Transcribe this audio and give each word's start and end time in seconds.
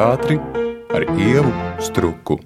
teātri 0.00 0.38
ar 0.96 1.04
ievu 1.20 1.50
struku. 1.84 2.38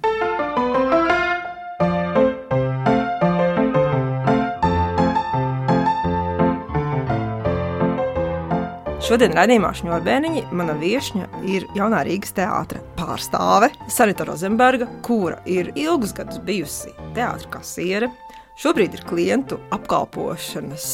Šodien 9.05 9.37
raidījumā 9.37 9.71
Šņurbēniņa 9.77 10.43
mana 10.51 10.75
viesņa 10.81 11.29
ir 11.47 11.69
jaunā 11.77 12.03
Rīgas 12.03 12.35
teātra 12.35 12.83
pārstāve 12.99 13.71
Sanita 13.87 14.27
Rozenberga, 14.27 14.89
kura 15.05 15.39
ir 15.47 15.71
ilgus 15.79 16.11
gadus 16.17 16.43
bijusi 16.43 16.91
teātra 17.15 17.55
kasiere. 17.55 18.11
Šobrīd 18.59 18.99
ir 18.99 19.07
klientu 19.07 19.61
apkalpošanas 19.75 20.91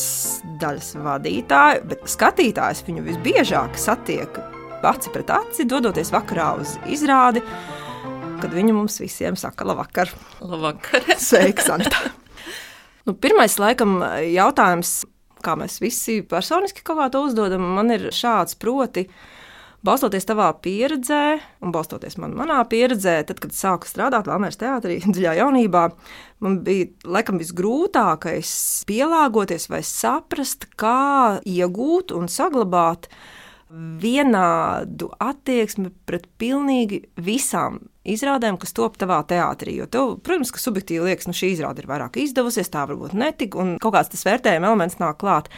daļas 0.62 0.96
vadītāja, 1.02 1.86
bet 1.90 2.10
skatītājs 2.10 2.86
viņu 2.86 3.10
visbiežāk 3.10 3.82
satiek 3.82 4.44
aci 4.90 5.14
pret 5.14 5.30
aci, 5.36 5.68
dodoties 5.70 6.12
vakarā 6.14 6.50
uz 6.62 6.76
izrādi, 6.90 7.44
kad 8.42 8.52
viņa 8.54 8.76
mums 8.76 9.00
visiem 9.02 9.38
saka 9.40 9.68
labvakar. 9.70 10.12
Labvakar. 10.42 11.14
Sveika, 11.30 11.66
Sanita! 11.66 12.12
Nu, 13.06 13.16
pirmais, 13.18 13.58
laikam, 13.58 14.00
jautājums 14.30 15.02
kā 15.44 15.58
mēs 15.60 15.82
visi 15.82 16.22
personiski 16.28 16.84
kaut 16.86 17.00
kā 17.02 17.12
to 17.14 17.26
uzdodam, 17.28 17.66
man 17.78 17.94
ir 17.94 18.10
šāds 18.16 18.58
proti. 18.62 19.08
Balstoties 19.82 20.28
tavā 20.30 20.52
pieredzē, 20.62 21.40
un 21.66 21.72
balstoties 21.74 22.20
man, 22.22 22.36
manā 22.38 22.60
pieredzē, 22.70 23.16
tad, 23.26 23.40
kad 23.42 23.56
sāku 23.58 23.90
strādāt 23.90 24.30
Valmēras 24.30 24.60
teātrī, 24.62 25.00
dziļā 25.14 25.34
jaunībā, 25.40 25.88
man 26.46 26.60
bija 26.66 26.92
laikam 27.18 27.42
visgrūtākais 27.42 28.52
pielāgoties 28.90 29.66
vai 29.74 29.82
saprast, 29.86 30.70
kā 30.78 31.42
iegūt 31.50 32.14
un 32.14 32.30
saglabāt 32.30 33.10
vienādu 33.72 35.10
attieksmi 35.22 35.92
pret 36.08 36.28
pilnīgi 36.42 37.02
visām 37.22 37.80
izrādēm, 38.08 38.58
kas 38.60 38.74
top 38.76 38.98
tavā 39.00 39.22
teātrī. 39.30 39.78
Jo 39.80 39.88
tev, 39.92 40.16
protams, 40.26 40.52
ka 40.52 40.62
subjektīvi 40.62 41.06
liekas, 41.08 41.28
ka 41.28 41.32
nu, 41.32 41.38
šī 41.38 41.52
izrāde 41.56 41.84
ir 41.84 41.90
vairāk 41.92 42.20
izdevusies, 42.22 42.72
tā 42.74 42.86
varbūt 42.90 43.16
netika, 43.18 43.62
un 43.62 43.76
kaut 43.82 43.96
kāds 43.96 44.12
tas 44.14 44.26
vērtējuma 44.28 44.72
elements 44.72 45.00
nāk 45.02 45.20
klāt. 45.22 45.52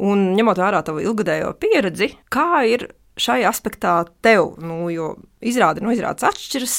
Un 0.00 0.30
ņemot 0.38 0.60
vērā 0.60 0.80
tavu 0.86 1.04
ilgadējo 1.04 1.52
pieredzi, 1.60 2.14
kā 2.32 2.64
ir 2.68 2.88
šai 3.20 3.42
aspektā 3.48 4.00
tev, 4.24 4.54
nu, 4.64 4.86
jo 4.92 5.12
izrāde 5.44 5.84
no 5.84 5.92
izrādes 5.92 6.24
atšķiras, 6.30 6.78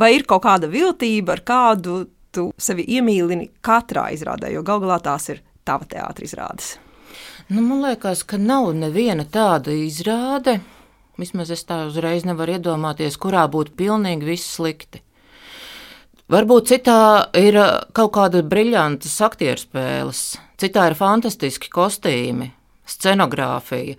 vai 0.00 0.16
ir 0.16 0.26
kaut 0.28 0.42
kāda 0.48 0.70
viltība, 0.70 1.38
ar 1.38 1.44
kādu 1.46 2.02
tu 2.34 2.50
sevi 2.60 2.84
iemīlini 2.98 3.52
katrā 3.64 4.08
izrādē, 4.16 4.50
jo 4.52 4.66
gal 4.66 4.82
galā 4.82 4.98
tās 5.04 5.30
ir 5.32 5.42
tava 5.68 5.86
teātris 5.88 6.34
izrādes. 6.34 6.74
Nu, 7.48 7.62
man 7.62 7.80
liekas, 7.86 8.24
ka 8.28 8.36
nav 8.36 8.74
neviena 8.76 9.24
tāda 9.24 9.72
izrāde, 9.72 10.58
Vismaz 11.18 11.50
es 11.50 11.64
tā 11.66 11.80
uzreiz 11.88 12.22
nevaru 12.22 12.54
iedomāties, 12.54 13.16
kurā 13.18 13.48
būtu 13.50 13.72
pilnīgi 13.80 14.26
viss 14.28 14.52
slikti. 14.54 15.00
Varbūt 16.30 16.68
citā 16.70 17.00
ir 17.40 17.58
uh, 17.58 17.80
kaut 17.96 18.12
kāda 18.14 18.44
brillanta 18.46 19.10
aktieru 19.26 19.58
spēles, 19.58 20.20
citā 20.62 20.84
ir 20.86 20.94
fantastiski 20.94 21.72
kostīmi, 21.74 22.52
scenogrāfija. 22.86 23.96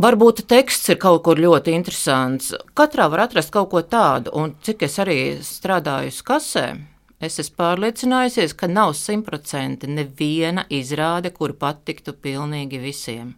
Varbūt 0.00 0.46
teksts 0.48 0.94
ir 0.94 1.00
kaut 1.02 1.26
kur 1.26 1.42
ļoti 1.42 1.74
interesants. 1.76 2.54
Katrā 2.78 3.10
var 3.12 3.26
atrast 3.26 3.52
kaut 3.52 3.68
ko 3.74 3.82
tādu, 3.84 4.32
un 4.32 4.54
cik 4.64 4.86
es 4.88 4.96
arī 5.02 5.18
strādāju 5.44 6.14
uz 6.14 6.22
kasēm, 6.24 6.84
es 7.20 7.38
esmu 7.42 7.56
pārliecinājusies, 7.60 8.56
ka 8.56 8.68
nav 8.70 8.94
simtprocentīgi 8.98 9.94
neviena 9.98 10.64
izrāde, 10.72 11.32
kur 11.36 11.54
patiktu 11.54 12.16
pilnīgi 12.16 12.80
visiem. 12.82 13.34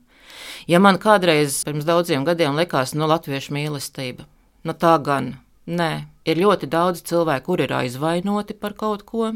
Ja 0.71 0.79
man 0.79 0.99
kādreiz 1.03 1.63
pirms 1.67 1.87
daudziem 1.89 2.25
gadiem 2.25 2.57
likās, 2.59 2.95
nu, 2.95 3.09
latviešu 3.11 3.55
mīlestība, 3.57 4.27
nu 4.65 4.75
tā 4.79 4.97
gan. 5.03 5.35
Nē, 5.63 5.91
ir 6.27 6.41
ļoti 6.43 6.67
daudz 6.67 7.05
cilvēku, 7.07 7.45
kuri 7.53 7.69
ir 7.69 7.75
aizvainoti 7.77 8.57
par 8.59 8.73
kaut 8.75 9.05
ko, 9.07 9.29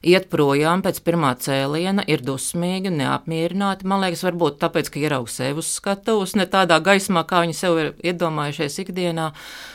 iet 0.00 0.30
projām 0.32 0.80
pēc 0.80 1.02
pirmā 1.04 1.34
cēliena, 1.36 2.06
ir 2.08 2.24
dusmīgi, 2.24 2.88
neapmierināti. 2.94 3.84
Man 3.84 4.00
liekas, 4.00 4.24
varbūt 4.24 4.56
tāpēc, 4.62 4.88
ka 4.88 5.02
ieraug 5.02 5.28
sevi 5.28 5.60
uz 5.60 5.68
skatuves, 5.74 6.32
ne 6.40 6.46
tādā 6.48 6.80
gaismā, 6.80 7.26
kā 7.28 7.42
viņi 7.44 7.58
sev 7.58 7.76
ir 7.82 7.92
iedomājušies 8.00 8.80
ikdienā. 8.86 9.34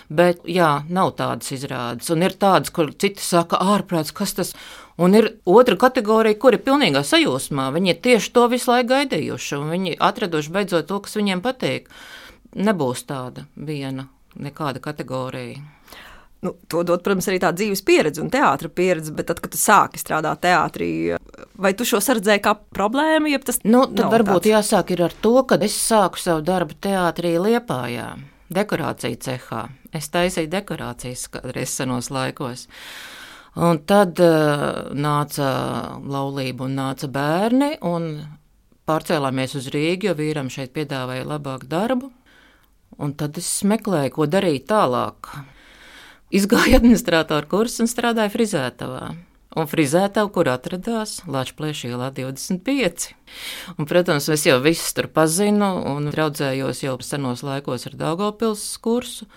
Bet, 0.10 0.42
jā, 0.50 0.72
nav 0.90 1.14
tādas 1.22 1.54
izrādes. 1.54 2.10
Un 2.14 2.26
ir 2.26 2.34
tādas, 2.34 2.74
kur 2.74 2.90
citi 2.90 3.22
saka, 3.22 3.62
ārprāts, 3.62 4.14
kas 4.16 4.34
tas 4.42 4.56
ir 4.56 4.66
Un 4.98 5.16
ir 5.16 5.26
otra 5.46 5.76
kategorija, 5.76 6.38
kur 6.40 6.56
ir 6.56 6.64
pilnīgā 6.64 7.02
sajūsmā. 7.04 7.68
Viņi 7.76 7.92
ir 7.92 7.98
tieši 8.04 8.32
to 8.36 8.46
visu 8.52 8.72
laiku 8.72 8.94
gaidījuši, 8.94 9.58
un 9.60 9.74
viņi 9.74 9.98
atraduši 10.00 10.54
beidzot 10.56 10.88
to, 10.88 11.02
kas 11.04 11.18
viņiem 11.20 11.44
patīk. 11.44 11.90
Nebūs 12.56 13.04
tāda 13.10 13.44
viena, 13.60 14.08
nekāda 14.42 14.82
kategorija. 14.84 15.62
Nu, 16.46 16.52
to 16.70 16.84
dod, 16.86 17.02
protams, 17.02 17.26
arī 17.32 17.40
tā 17.42 17.50
dzīves 17.56 17.82
pieredze 17.88 18.22
un 18.22 18.30
teātris 18.30 18.74
pieredze, 18.76 19.14
bet 19.16 19.30
tad, 19.32 19.40
kad 19.42 19.54
tu 19.56 19.58
sāki 19.58 19.98
strādāt 19.98 20.44
teātrī, 20.44 20.90
vai 21.58 21.72
tu 21.74 21.88
šo 21.88 22.02
sardzēji 22.04 22.44
kā 22.46 22.54
problēmu? 22.76 23.32
Tas 23.48 23.62
nu, 23.66 23.86
tad 23.90 24.12
varbūt 24.14 24.44
tāds. 24.44 24.52
jāsāk 24.52 24.94
ar 25.08 25.16
to, 25.24 25.34
ka 25.50 25.58
es 25.66 25.78
sāku 25.80 26.22
savu 26.22 26.44
darbu 26.46 26.78
teātrī 26.86 27.34
Liepājā, 27.42 28.12
dekorāciju 28.54 29.22
cehā. 29.26 29.64
Es 29.96 30.12
taisīju 30.14 30.52
dekorācijas 30.52 31.26
kādreiz 31.34 31.74
senos 31.80 32.12
laikos. 32.14 32.68
Un 33.56 33.80
tad 33.88 34.20
uh, 34.20 34.92
nāca 34.92 35.48
laulība 36.04 36.68
un 36.68 36.76
nāca 36.78 37.08
bērni, 37.08 37.78
un 37.88 38.12
pārcēlāmies 38.86 39.56
uz 39.58 39.72
Rīgu, 39.74 40.12
jo 40.12 40.18
vīram 40.20 40.52
šeit 40.52 40.76
piedāvāja 40.76 41.26
labāku 41.26 41.72
darbu. 41.72 42.12
Un 43.02 43.14
tad 43.20 43.38
es 43.42 43.50
meklēju, 43.68 44.14
ko 44.16 44.28
darīt 44.32 44.70
tālāk. 44.72 45.32
Izgāju 46.36 46.78
administratoru 46.80 47.50
kursu 47.52 47.84
un 47.84 47.90
strādāju 47.92 48.34
frizētavā. 48.34 49.10
Un 49.56 49.70
frizētavu, 49.72 50.32
kur 50.36 50.50
atradās 50.52 51.22
Latvijas 51.32 51.86
ielā 51.88 52.10
25. 52.16 53.06
Un, 53.78 53.88
protams, 53.88 54.28
es 54.34 54.44
jau 54.44 54.58
visus 54.64 54.92
tur 54.98 55.08
pazinu 55.08 55.70
un 55.94 56.10
draudzējos 56.12 56.84
jau 56.84 56.96
senos 57.00 57.44
laikos 57.46 57.88
ar 57.88 57.96
Daugopils 58.02 58.66
kursu. 58.84 59.30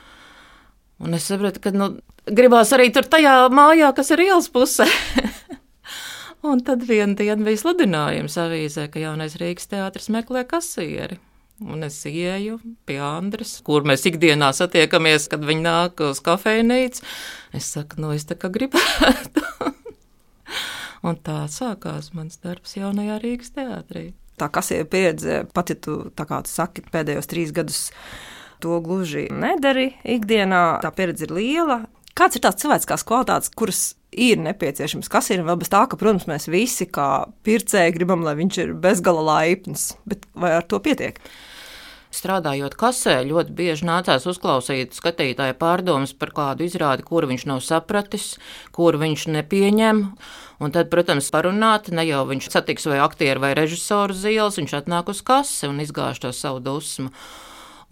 Un 0.99 1.15
es 1.15 1.29
sapratu, 1.31 1.63
ka 1.63 1.71
nu, 1.71 1.93
gribās 2.27 2.75
arī 2.75 2.91
tur 2.95 3.07
tajā 3.07 3.37
mājā, 3.55 3.93
kas 3.95 4.11
ir 4.17 4.25
ielas 4.27 4.51
pusē. 4.51 4.89
un 6.51 6.67
tad 6.67 6.83
vienā 6.89 7.15
dienā 7.19 7.47
bija 7.47 7.63
sludinājums 7.63 8.39
avīzē, 8.43 8.89
ka 8.91 9.03
jaunais 9.03 9.39
Rīgas 9.39 9.71
teātris 9.71 10.11
meklē 10.11 10.43
kasieri. 10.51 11.21
Un 11.59 11.83
es 11.83 11.97
ieju 12.07 12.61
pie 12.87 13.01
Andres, 13.03 13.57
kur 13.67 13.83
mēs 13.83 14.05
ikdienā 14.07 14.53
satiekamies, 14.55 15.27
kad 15.33 15.43
viņi 15.43 15.65
nāk 15.65 16.03
uz 16.07 16.21
kafejnīcu. 16.23 17.03
Es 17.59 17.73
saku, 17.75 17.99
nu, 18.05 18.13
es 18.15 18.29
tā 18.31 18.37
kā 18.39 18.51
gribētu. 18.55 19.43
un 21.09 21.19
tā 21.25 21.41
sākās 21.51 22.13
mans 22.15 22.39
darbs 22.45 22.77
jaunajā 22.79 23.19
Rīgas 23.25 23.51
teātrī. 23.57 24.13
Tā 24.39 24.47
kasieru 24.55 24.87
pieredze, 24.87 25.43
pat 25.51 25.73
ja 25.73 25.79
tu, 25.83 25.99
kā 26.15 26.43
tu 26.47 26.53
saki, 26.53 26.87
pēdējos 26.95 27.31
trīs 27.31 27.51
gadus 27.55 27.89
to 28.63 28.79
gluži 28.85 29.27
nedari 29.35 29.93
ikdienā. 30.07 30.79
Tā 30.85 30.95
pieredze 30.95 31.27
ir 31.27 31.35
liela. 31.35 31.83
Kāds 32.19 32.39
ir 32.39 32.43
tās 32.43 32.59
cilvēciskās 32.63 33.07
kvalitātes, 33.07 33.51
kuras 33.55 33.83
ir 34.11 34.39
nepieciešams? 34.43 35.11
Kas 35.11 35.31
ir 35.35 35.45
vēl 35.47 35.59
bez 35.61 35.71
tā, 35.71 35.85
ka, 35.91 35.99
protams, 35.99 36.27
mēs 36.31 36.49
visi 36.51 36.87
kā 36.91 37.29
pircēji 37.47 37.95
gribam, 37.95 38.25
lai 38.27 38.35
viņš 38.39 38.63
ir 38.63 38.73
bezgala 38.79 39.23
laipns, 39.27 39.93
bet 40.09 40.27
vai 40.39 40.57
ar 40.57 40.67
to 40.67 40.81
pietiek? 40.83 41.19
Strādājot 42.09 42.73
kasē, 42.81 43.19
ļoti 43.29 43.53
bieži 43.53 43.85
nācās 43.85 44.25
uzklausīt 44.31 44.97
skatītāja 44.97 45.53
pārdomas 45.61 46.15
par 46.17 46.33
kādu 46.33 46.65
izrādi, 46.65 47.05
kuru 47.05 47.29
viņš 47.29 47.45
nav 47.51 47.61
sapratis, 47.67 48.31
kuru 48.73 49.03
viņš 49.03 49.27
nepieņem. 49.35 50.01
Un 50.65 50.73
tad, 50.75 50.89
protams, 50.91 51.29
parunāt, 51.35 51.93
ne 51.93 52.07
jau 52.09 52.25
viņš 52.31 52.49
satiks 52.55 52.89
vai 52.89 53.03
aktieru 53.05 53.45
vai 53.45 53.53
režisoru 53.59 54.17
zīles, 54.17 54.57
viņš 54.57 54.75
atnāk 54.81 55.13
uz 55.13 55.21
kasi 55.21 55.69
un 55.69 55.85
izgāž 55.85 56.25
to 56.25 56.33
savu 56.33 56.65
dusmu. 56.65 57.13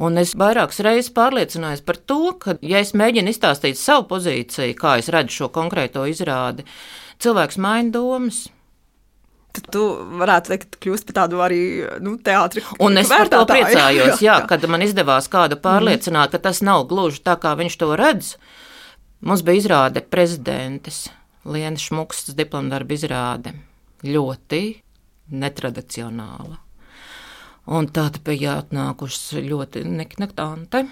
Un 0.00 0.16
es 0.20 0.34
vairākas 0.36 0.80
reizes 0.84 1.12
pārliecinājos 1.16 1.84
par 1.84 2.00
to, 2.00 2.32
ka, 2.40 2.56
ja 2.64 2.80
es 2.80 2.96
mēģinu 2.96 3.32
izstāstīt 3.32 3.78
savu 3.80 4.08
pozīciju, 4.10 4.76
kā 4.80 4.96
es 5.00 5.12
redzu 5.12 5.42
šo 5.42 5.52
konkrēto 5.52 6.08
izrādi, 6.08 6.64
cilvēks 7.20 7.60
maina 7.60 7.92
domas. 7.92 8.46
Tad 9.56 9.68
tu 9.72 9.82
varētu 10.20 10.52
teikt, 10.52 10.76
kļūst 10.84 11.06
par 11.08 11.16
tādu 11.22 11.40
arī 11.40 11.60
nu, 12.04 12.16
teātris. 12.20 12.66
Un 12.82 13.00
es 13.00 13.08
par 13.08 13.30
to 13.32 13.40
priecājos, 13.48 14.20
jā, 14.24 14.24
jā, 14.26 14.38
kad 14.50 14.66
man 14.68 14.84
izdevās 14.84 15.30
kādu 15.32 15.56
pārliecināt, 15.62 16.34
ka 16.34 16.42
tas 16.48 16.60
nav 16.66 16.84
gluži 16.90 17.22
tā, 17.24 17.38
kā 17.40 17.54
viņš 17.56 17.78
to 17.80 17.88
redz. 17.96 18.34
Mums 19.24 19.44
bija 19.46 19.62
izrāde 19.62 20.02
prezidentes, 20.04 21.06
Lienas 21.46 21.86
Šmukstas 21.88 22.36
diplomdarba 22.36 22.96
izrāde. 22.98 23.54
Ļoti 24.04 24.60
netradicionāla. 25.32 26.58
Un 27.66 27.88
tad 27.90 28.20
bija 28.26 28.60
atnākušas 28.60 29.40
ļoti 29.42 29.82
neknektante 29.88 30.84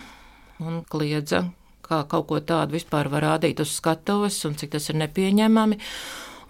un 0.64 0.80
kliedza, 0.90 1.44
kā 1.84 2.00
kaut 2.10 2.26
ko 2.30 2.40
tādu 2.40 2.78
vispār 2.78 3.10
var 3.12 3.28
rādīt 3.28 3.60
uz 3.62 3.76
skatuves 3.76 4.40
un 4.48 4.56
cik 4.58 4.72
tas 4.74 4.88
ir 4.90 4.98
nepieņemami. 5.04 5.78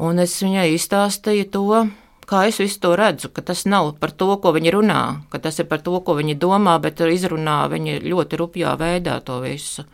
Un 0.04 0.22
es 0.22 0.38
viņai 0.42 0.70
izstāstīju 0.74 1.50
to, 1.54 1.82
Kā 2.28 2.46
es 2.48 2.58
visu 2.62 2.80
to 2.80 2.94
redzu, 2.96 3.28
ka 3.34 3.44
tas 3.44 3.66
nav 3.68 3.92
par 4.00 4.14
to, 4.16 4.30
ko 4.40 4.54
viņi 4.56 4.72
runā, 4.72 5.00
ka 5.32 5.40
tas 5.44 5.60
ir 5.60 5.68
par 5.68 5.82
to, 5.84 5.92
ko 6.00 6.16
viņi 6.16 6.38
domā, 6.40 6.78
bet 6.80 7.02
izrunā 7.04 7.64
viņi 7.72 7.98
ļoti 8.04 8.40
rupjā 8.40 8.72
veidā 8.80 9.18
to 9.26 9.40
visu. 9.44 9.84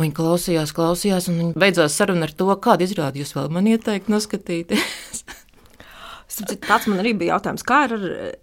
Viņi 0.00 0.16
klausījās, 0.16 0.72
klausījās, 0.72 1.28
un 1.28 1.42
viņi 1.42 1.60
beidzās 1.60 1.98
saruna 2.00 2.24
ar 2.24 2.32
to, 2.32 2.48
kādu 2.64 2.86
izrādi 2.86 3.20
jūs 3.20 3.34
vēl 3.36 3.52
man 3.52 3.68
ieteikt 3.68 4.08
noskatīties. 4.08 5.24
Tāds 6.40 6.86
man 6.88 7.02
arī 7.02 7.12
bija 7.20 7.34
jautājums, 7.34 7.66
kā 7.68 7.82
ar 7.88 7.94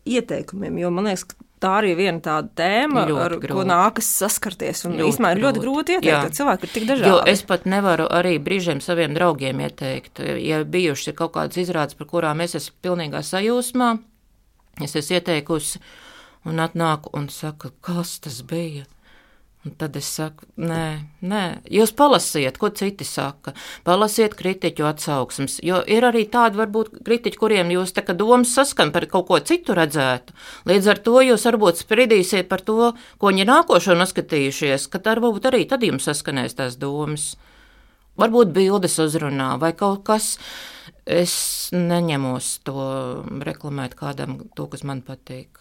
ieteikumiem, 0.05 0.77
jo 0.83 0.91
man 0.93 1.07
liekas, 1.09 1.23
ka 1.31 1.46
tā 1.63 1.73
arī 1.79 1.93
ir 1.93 1.99
viena 1.99 2.21
tāda 2.23 2.49
tēma, 2.59 3.05
ļoti 3.09 3.23
ar 3.23 3.35
grūti. 3.37 3.53
ko 3.57 3.65
nākas 3.67 4.09
saskarties. 4.21 4.83
Un 4.89 4.97
īstenībā 5.07 5.31
ir 5.35 5.43
ļoti 5.45 5.63
grūti 5.63 5.95
ieteikt, 5.97 6.27
jo 6.27 6.33
cilvēki 6.39 6.67
ir 6.67 6.73
tik 6.73 6.89
dažādi. 6.89 7.11
Jo 7.11 7.21
es 7.33 7.43
pat 7.47 7.65
nevaru 7.69 8.07
arī 8.19 8.35
brīžiem 8.43 8.81
saviem 8.83 9.15
draugiem 9.17 9.63
ieteikt. 9.65 10.21
Ja 10.43 10.63
bijušas 10.63 11.17
kaut 11.17 11.35
kādas 11.37 11.61
izrādes, 11.61 11.97
par 11.97 12.09
kurām 12.11 12.43
es 12.45 12.57
esmu 12.59 12.77
pilnīgā 12.85 13.23
sajūsmā, 13.25 13.93
es 14.85 14.97
esmu 14.99 15.17
ieteikusi 15.19 15.81
un 16.47 16.61
atnāku 16.63 17.13
un 17.17 17.29
saku, 17.33 17.73
kas 17.81 18.19
tas 18.23 18.41
bija. 18.47 18.85
Un 19.65 19.73
tad 19.75 19.97
es 19.99 20.07
saku, 20.15 20.45
nē, 20.61 20.83
nē, 21.27 21.41
jūs 21.73 21.91
palasiet, 21.97 22.55
ko 22.61 22.69
citi 22.71 23.03
saka. 23.03 23.51
Palasiet 23.83 24.37
kritiķu 24.37 24.85
atsauksmes, 24.87 25.57
jo 25.65 25.81
ir 25.91 26.05
arī 26.07 26.23
tādi, 26.31 26.59
varbūt, 26.61 27.01
kritiķi, 27.03 27.39
kuriem 27.41 27.73
jūs 27.73 27.91
tā 27.97 28.05
kā 28.07 28.15
domas 28.15 28.53
saskan 28.55 28.93
par 28.95 29.09
kaut 29.11 29.27
ko 29.27 29.41
citu 29.43 29.75
redzētu. 29.75 30.37
Līdz 30.71 30.91
ar 30.93 31.01
to 31.03 31.17
jūs 31.25 31.47
varbūt 31.49 31.81
spridīsiet 31.83 32.47
par 32.47 32.63
to, 32.63 32.93
ko 33.19 33.33
viņi 33.33 33.47
nākošo 33.49 33.97
noskatījušies, 33.99 34.87
ka 34.93 35.03
tā 35.03 35.17
varbūt 35.17 35.49
arī 35.51 35.65
tad 35.67 35.83
jums 35.83 36.07
saskanēs 36.07 36.55
tās 36.55 36.79
domas. 36.79 37.33
Varbūt 38.17 38.53
bildes 38.55 38.95
uzrunā 39.03 39.55
vai 39.59 39.73
kaut 39.77 40.05
kas. 40.07 40.37
Es 41.03 41.33
neņemos 41.75 42.53
to 42.67 42.85
reklamēt 43.43 43.99
kādam, 43.99 44.45
to, 44.55 44.69
kas 44.71 44.87
man 44.87 45.03
patīk. 45.03 45.59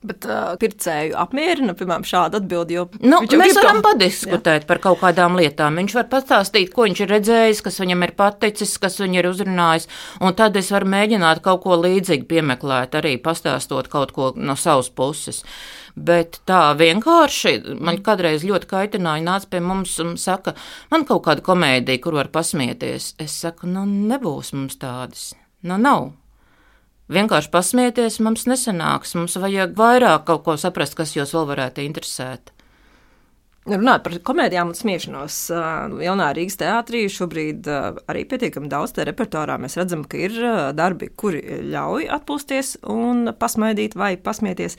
Bet 0.00 0.24
uh, 0.24 0.54
pircēju 0.56 1.12
apmierina, 1.20 1.74
piemēram, 1.76 2.06
šādu 2.08 2.38
atbildi. 2.38 2.78
Nu, 3.04 3.18
mēs 3.36 3.52
varam 3.58 3.82
to... 3.82 3.90
padiskutēt 3.90 4.62
jā. 4.62 4.66
par 4.70 4.78
kaut 4.80 4.96
kādām 5.02 5.34
lietām. 5.36 5.76
Viņš 5.76 5.96
var 5.98 6.06
pastāstīt, 6.08 6.70
ko 6.72 6.86
viņš 6.86 7.02
ir 7.04 7.10
redzējis, 7.12 7.60
kas 7.66 7.76
viņam 7.82 8.06
ir 8.06 8.14
paticis, 8.16 8.72
kas 8.80 8.96
viņu 9.02 9.18
ir 9.20 9.28
uzrunājis. 9.28 9.90
Un 10.24 10.32
tad 10.38 10.56
es 10.56 10.70
varu 10.72 10.88
mēģināt 10.94 11.42
kaut 11.44 11.60
ko 11.66 11.76
līdzīgu 11.82 12.24
piemeklēt, 12.30 12.96
arī 12.96 13.18
pastāstot 13.20 13.90
kaut 13.92 14.14
ko 14.16 14.30
no 14.40 14.56
savas 14.56 14.88
puses. 14.88 15.42
Bet 16.00 16.40
tā 16.48 16.62
vienkārši 16.80 17.76
man 17.76 18.00
kādreiz 18.06 18.46
ļoti 18.48 18.70
kaitināja, 18.70 19.26
nāca 19.26 19.50
pie 19.52 19.60
mums 19.60 19.98
un 20.00 20.14
saka, 20.16 20.56
man 20.88 21.04
kaut 21.04 21.26
kāda 21.28 21.44
komēdija, 21.44 22.00
kur 22.00 22.16
var 22.16 22.32
pasmieties. 22.32 23.12
Es 23.20 23.36
saku, 23.44 23.68
nu 23.68 23.84
nebūs 23.84 24.54
mums 24.56 24.80
tādas. 24.80 25.34
Nu 25.60 25.76
nav 25.76 26.14
vienkārši 27.10 27.50
pasmieties, 27.52 28.20
mums 28.24 28.46
nesanāks. 28.50 29.16
Mums 29.18 29.36
vajag 29.40 29.76
vairāk 29.78 30.24
kaut 30.30 30.46
ko 30.46 30.56
saprast, 30.60 30.96
kas 30.98 31.16
jūs 31.16 31.34
vēl 31.36 31.46
varētu 31.50 31.84
interesēt. 31.84 32.54
Runājot 33.68 34.04
par 34.06 34.14
komēdijām 34.30 34.70
un 34.72 34.76
smiešanos, 34.76 35.34
jaunā 36.00 36.30
Rīgas 36.34 36.56
teātrī 36.62 37.04
šobrīd 37.12 37.68
arī 38.08 38.22
pietiekami 38.30 38.70
daudz 38.72 38.94
te 38.96 39.04
repertuārā. 39.04 39.58
Mēs 39.60 39.76
redzam, 39.76 40.06
ka 40.08 40.16
ir 40.16 40.38
darbi, 40.74 41.10
kuri 41.12 41.42
ļauj 41.68 42.08
atpūsties 42.16 42.78
un 42.88 43.34
pasmaidīt 43.38 43.98
vai 44.00 44.14
pasmieties. 44.16 44.78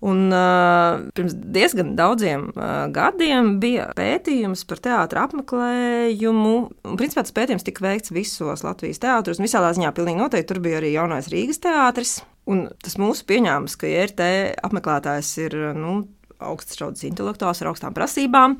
Un, 0.00 0.30
uh, 0.32 1.02
pirms 1.12 1.34
diezgan 1.52 1.92
daudziem 1.98 2.46
uh, 2.54 2.86
gadiem 2.94 3.58
bija 3.60 3.90
pētījums 3.98 4.62
par 4.68 4.80
teātra 4.80 5.26
apmeklējumu. 5.28 6.54
Un, 6.88 6.96
principā, 6.96 7.24
tas 7.26 7.36
pētījums 7.36 7.66
tika 7.66 7.84
veikts 7.84 8.14
visos 8.16 8.64
Latvijas 8.64 9.02
teātros. 9.02 9.42
Visā 9.42 9.60
ziņā 9.60 9.92
pilnīgi 9.96 10.22
noteikti 10.22 10.48
tur 10.54 10.62
bija 10.64 10.80
arī 10.80 10.94
jaunais 10.94 11.28
Rīgas 11.32 11.60
teātris. 11.60 12.14
Un 12.48 12.64
tas 12.80 12.96
mūsu 12.96 13.26
pieņēmums, 13.28 13.76
ka 13.76 13.90
IRT 13.90 14.24
apmeklētājs 14.64 15.34
ir 15.44 15.58
nu, 15.76 15.98
augsts 16.40 16.78
šaudas 16.80 17.04
intelektuāls 17.04 17.60
ar 17.60 17.70
augstām 17.70 17.94
prasībām. 17.96 18.56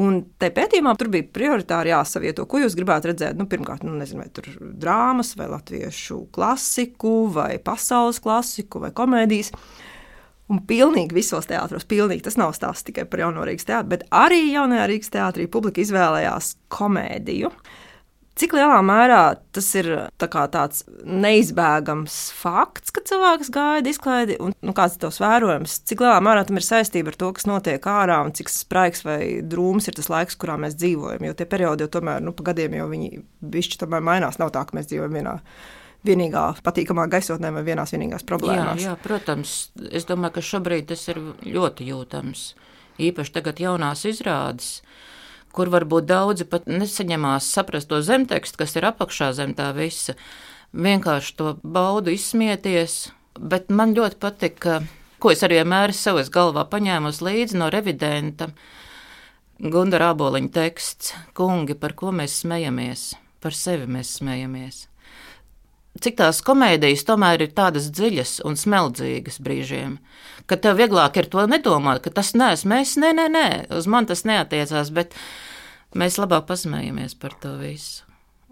Un 0.00 0.20
tajā 0.36 0.54
pētījumā 0.58 0.94
tur 1.00 1.10
bija 1.14 1.26
prioritāri 1.38 1.94
jāsavieto, 1.94 2.44
ko 2.44 2.60
jūs 2.62 2.76
gribētu 2.78 3.12
redzēt. 3.12 3.38
Nu, 3.40 3.48
pirmkārt, 3.50 3.86
nu, 3.86 3.94
nezinu, 3.98 4.24
vai 4.24 4.30
tur 4.34 4.50
drāmas, 4.60 5.34
vai 5.40 5.48
latviešu 5.52 6.26
klasiku, 6.34 7.16
vai 7.32 7.54
pasaules 7.62 8.20
klasiku, 8.24 8.84
vai 8.84 8.92
komēdijas. 8.96 9.54
Un 10.52 10.60
pilnīgi 10.68 11.16
visos 11.16 11.48
teātros, 11.48 11.86
pilnīgi 11.88 12.26
tas 12.26 12.36
nav 12.36 12.52
stāsts 12.56 12.84
tikai 12.84 13.06
par 13.08 13.22
jauno 13.22 13.46
Rīgas 13.48 13.64
teātru, 13.64 13.94
bet 13.94 14.04
arī 14.12 14.42
jaunajā 14.52 14.90
Rīgas 14.90 15.14
teātrī 15.14 15.48
publika 15.48 15.80
izvēlējās 15.80 16.50
komēdiju. 16.74 17.48
Cik 18.34 18.56
lielā 18.56 18.80
mērā 18.82 19.20
tas 19.54 19.66
ir 19.78 19.88
tā 20.18 20.26
tāds 20.26 20.82
neizbēgams 21.06 22.16
fakts, 22.34 22.90
ka 22.90 23.04
cilvēks 23.06 23.52
gaida 23.54 23.92
izklaidi, 23.92 24.36
un 24.42 24.56
nu, 24.58 24.74
kāds 24.74 24.96
ir 24.96 25.04
tavs 25.04 25.20
vērojums? 25.22 25.76
Cik 25.86 26.02
lielā 26.02 26.18
mērā 26.26 26.42
tam 26.44 26.58
ir 26.58 26.66
saistība 26.66 27.12
ar 27.12 27.18
to, 27.20 27.30
kas 27.36 27.46
notiek 27.46 27.86
ārā, 27.88 28.18
un 28.26 28.34
cik 28.34 28.50
spraigs 28.50 29.04
vai 29.06 29.20
drūms 29.46 29.86
ir 29.86 29.96
tas 29.96 30.10
laiks, 30.10 30.36
kurā 30.36 30.58
mēs 30.60 30.74
dzīvojam? 30.82 31.24
Jo 31.28 31.36
tie 31.38 31.46
periodi 31.46 31.86
jau 31.86 31.92
tomēr, 31.94 32.26
nu, 32.26 32.34
pa 32.34 32.50
gadiem 32.50 32.74
jau 32.80 32.90
viņi 32.90 33.22
bišķi 33.54 33.80
tomēr 33.84 34.02
mainās. 34.10 34.40
Nav 34.42 34.50
tā, 34.56 34.66
ka 34.66 34.76
mēs 34.76 34.90
dzīvojam 34.90 35.14
vienā 35.20 35.38
vienīgā 36.04 36.44
patīkamā 36.64 37.06
gaisotnē 37.12 37.50
vai 37.54 37.64
vienās 37.66 37.94
vienīgās 37.94 38.26
problēmās. 38.28 38.82
Jā, 38.82 38.92
jā, 38.92 38.96
protams, 39.00 39.54
es 39.90 40.06
domāju, 40.08 40.36
ka 40.36 40.44
šobrīd 40.50 40.88
tas 40.92 41.06
ir 41.12 41.20
ļoti 41.46 41.88
jūtams. 41.88 42.44
Īpaši 43.04 43.34
tagad 43.34 43.62
jaunās 43.62 44.04
izrādes, 44.06 44.68
kur 45.54 45.70
varbūt 45.72 46.06
daudzi 46.10 46.46
pat 46.50 46.68
nesaņemās 46.70 47.48
saprast 47.56 47.90
to 47.90 48.02
zemtekstu, 48.04 48.60
kas 48.60 48.76
ir 48.76 48.88
apakšā 48.90 49.32
zem 49.38 49.56
tā 49.58 49.70
visa. 49.76 50.16
Vienkārši 50.74 51.34
to 51.38 51.56
baudu 51.62 52.14
izsmieties, 52.14 53.08
bet 53.38 53.70
man 53.70 53.94
ļoti 53.96 54.20
patika, 54.22 54.80
ko 55.22 55.32
es 55.32 55.42
arī 55.46 55.62
vienmēr 55.62 55.94
savas 55.96 56.30
galvā 56.34 56.66
paņēmu 56.70 57.14
līdzi 57.14 57.60
no 57.60 57.70
revidenta. 57.72 58.50
Gundara 59.54 60.10
Aboliņa 60.12 60.50
teksts, 60.50 61.14
kungi, 61.38 61.78
par 61.78 61.94
ko 61.94 62.10
mēs 62.10 62.40
smejamies, 62.42 63.12
par 63.40 63.54
sevi 63.54 63.86
mēs 63.86 64.18
smejamies 64.18 64.88
cik 66.04 66.18
tās 66.20 66.42
komēdijas 66.44 67.06
tomēr 67.08 67.46
ir 67.46 67.54
tādas 67.56 67.90
dziļas 67.94 68.38
un 68.46 68.58
smeldzīgas 68.60 69.40
brīžiem, 69.44 69.98
ka 70.46 70.58
tev 70.60 70.78
vieglāk 70.80 71.16
ir 71.20 71.30
to 71.32 71.44
nedomāt, 71.50 72.02
ka 72.04 72.12
tas 72.14 72.34
neesmu 72.36 72.80
es, 72.82 72.96
nē, 73.00 73.14
nē, 73.16 73.28
nē, 73.32 73.46
uz 73.78 73.88
man 73.90 74.08
tas 74.10 74.26
neatiecās, 74.28 74.92
bet 74.94 75.16
mēs 75.96 76.20
labāk 76.20 76.48
pasmējamies 76.50 77.16
par 77.20 77.36
to 77.40 77.56
visu. 77.60 78.04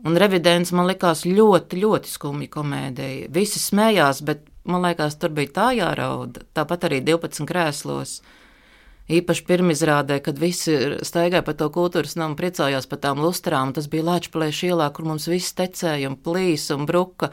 Un 0.02 0.19
revidents 0.19 0.72
man 0.75 0.88
likās 0.90 1.22
ļoti, 1.28 1.78
ļoti 1.84 2.10
skumja 2.10 2.49
komēdija. 2.50 3.28
Visi 3.31 3.60
smējās, 3.62 4.25
bet 4.26 4.40
man 4.66 4.82
liekas, 4.82 5.14
tur 5.20 5.31
bija 5.37 5.52
tā 5.60 5.69
jārauda. 5.78 6.43
Tāpat 6.56 6.88
arī 6.88 6.98
12 7.06 7.46
krēslos. 7.46 8.16
Īpaši 9.12 9.44
pirmizrādē, 9.44 10.19
kad 10.25 10.39
visi 10.41 10.75
staigāja 11.05 11.44
pa 11.44 11.53
to 11.58 11.69
kultūras 11.75 12.15
namu, 12.17 12.36
priecājās 12.39 12.89
par 12.89 13.01
tām 13.03 13.20
lustrām. 13.20 13.75
Tas 13.77 13.89
bija 13.93 14.06
Latvijas 14.06 14.63
ielā, 14.65 14.89
kur 14.94 15.08
mums 15.10 15.29
viss 15.29 15.56
tecēja 15.58 16.08
un 16.08 16.17
plīs 16.17 16.70
un 16.72 16.86
bruka. 16.89 17.32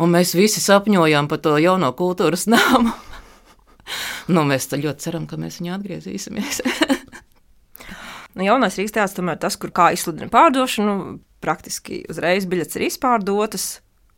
Un 0.00 0.12
mēs 0.12 0.34
visi 0.36 0.62
sapņojām 0.64 1.28
par 1.28 1.42
to 1.44 1.56
jauno 1.60 1.90
kultūras 1.96 2.46
namu. 2.48 2.94
nu, 4.34 4.44
mēs 4.48 4.70
ļoti 4.72 5.06
ceram, 5.06 5.28
ka 5.28 5.38
mēs 5.40 5.60
viņu 5.60 5.74
atgriezīsimies. 5.76 6.62
nu, 8.36 8.46
jaunais 8.46 8.78
Rīgas 8.78 8.96
teātris 8.96 9.16
tomēr 9.18 9.40
tas, 9.42 9.58
kur 9.60 9.72
kā 9.76 9.90
izsludina 9.96 10.30
pārdošanu, 10.32 11.16
praktiski 11.44 12.04
uzreiz 12.10 12.48
biļetes 12.48 12.78
ir 12.78 12.86
izpārdotas. 12.90 13.66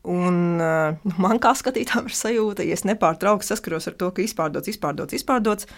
Un, 0.09 0.61
uh, 0.63 1.15
man 1.21 1.41
kā 1.43 1.53
skatītājam 1.59 2.07
ir 2.09 2.15
sajūta, 2.17 2.65
ja 2.65 2.77
es 2.79 2.87
nepārtraukti 2.87 3.51
saskaros 3.51 3.91
ar 3.91 3.97
to, 3.99 4.13
ka 4.15 4.23
izpārdots, 4.25 4.71
izpārdots, 4.71 5.17
izpārdots, 5.19 5.69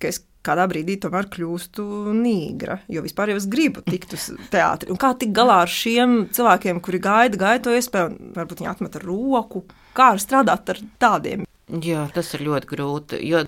ka 0.00 0.10
es 0.12 0.22
kādā 0.46 0.66
brīdī 0.70 0.96
tomēr 1.02 1.28
kļūstu 1.32 1.84
nīgra, 2.14 2.80
jo 2.92 3.02
vispār 3.04 3.32
jau 3.32 3.40
es 3.40 3.48
gribu 3.50 3.82
tikt 3.86 4.14
uz 4.16 4.28
teātri. 4.52 4.92
Un 4.94 5.00
kā 5.00 5.12
tikt 5.18 5.34
galā 5.36 5.62
ar 5.64 5.72
šiem 5.72 6.28
cilvēkiem, 6.36 6.80
kuri 6.84 7.02
gaida, 7.02 7.40
gaida 7.40 7.64
to 7.66 7.74
iespēju, 7.74 8.32
varbūt 8.36 8.62
viņi 8.62 8.72
atmet 8.72 8.98
ar 8.98 9.06
roku, 9.08 9.64
kā 9.96 10.12
strādāt 10.22 10.74
ar 10.74 10.82
tādiem? 11.02 11.46
Jā, 11.82 12.06
tas 12.14 12.30
ir 12.36 12.46
ļoti 12.46 12.70
grūti, 12.70 13.22
jo 13.26 13.42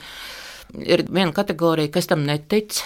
ir 0.83 1.05
viena 1.07 1.31
kategorija, 1.37 1.93
kas 1.95 2.11
tam 2.11 2.25
netic, 2.27 2.81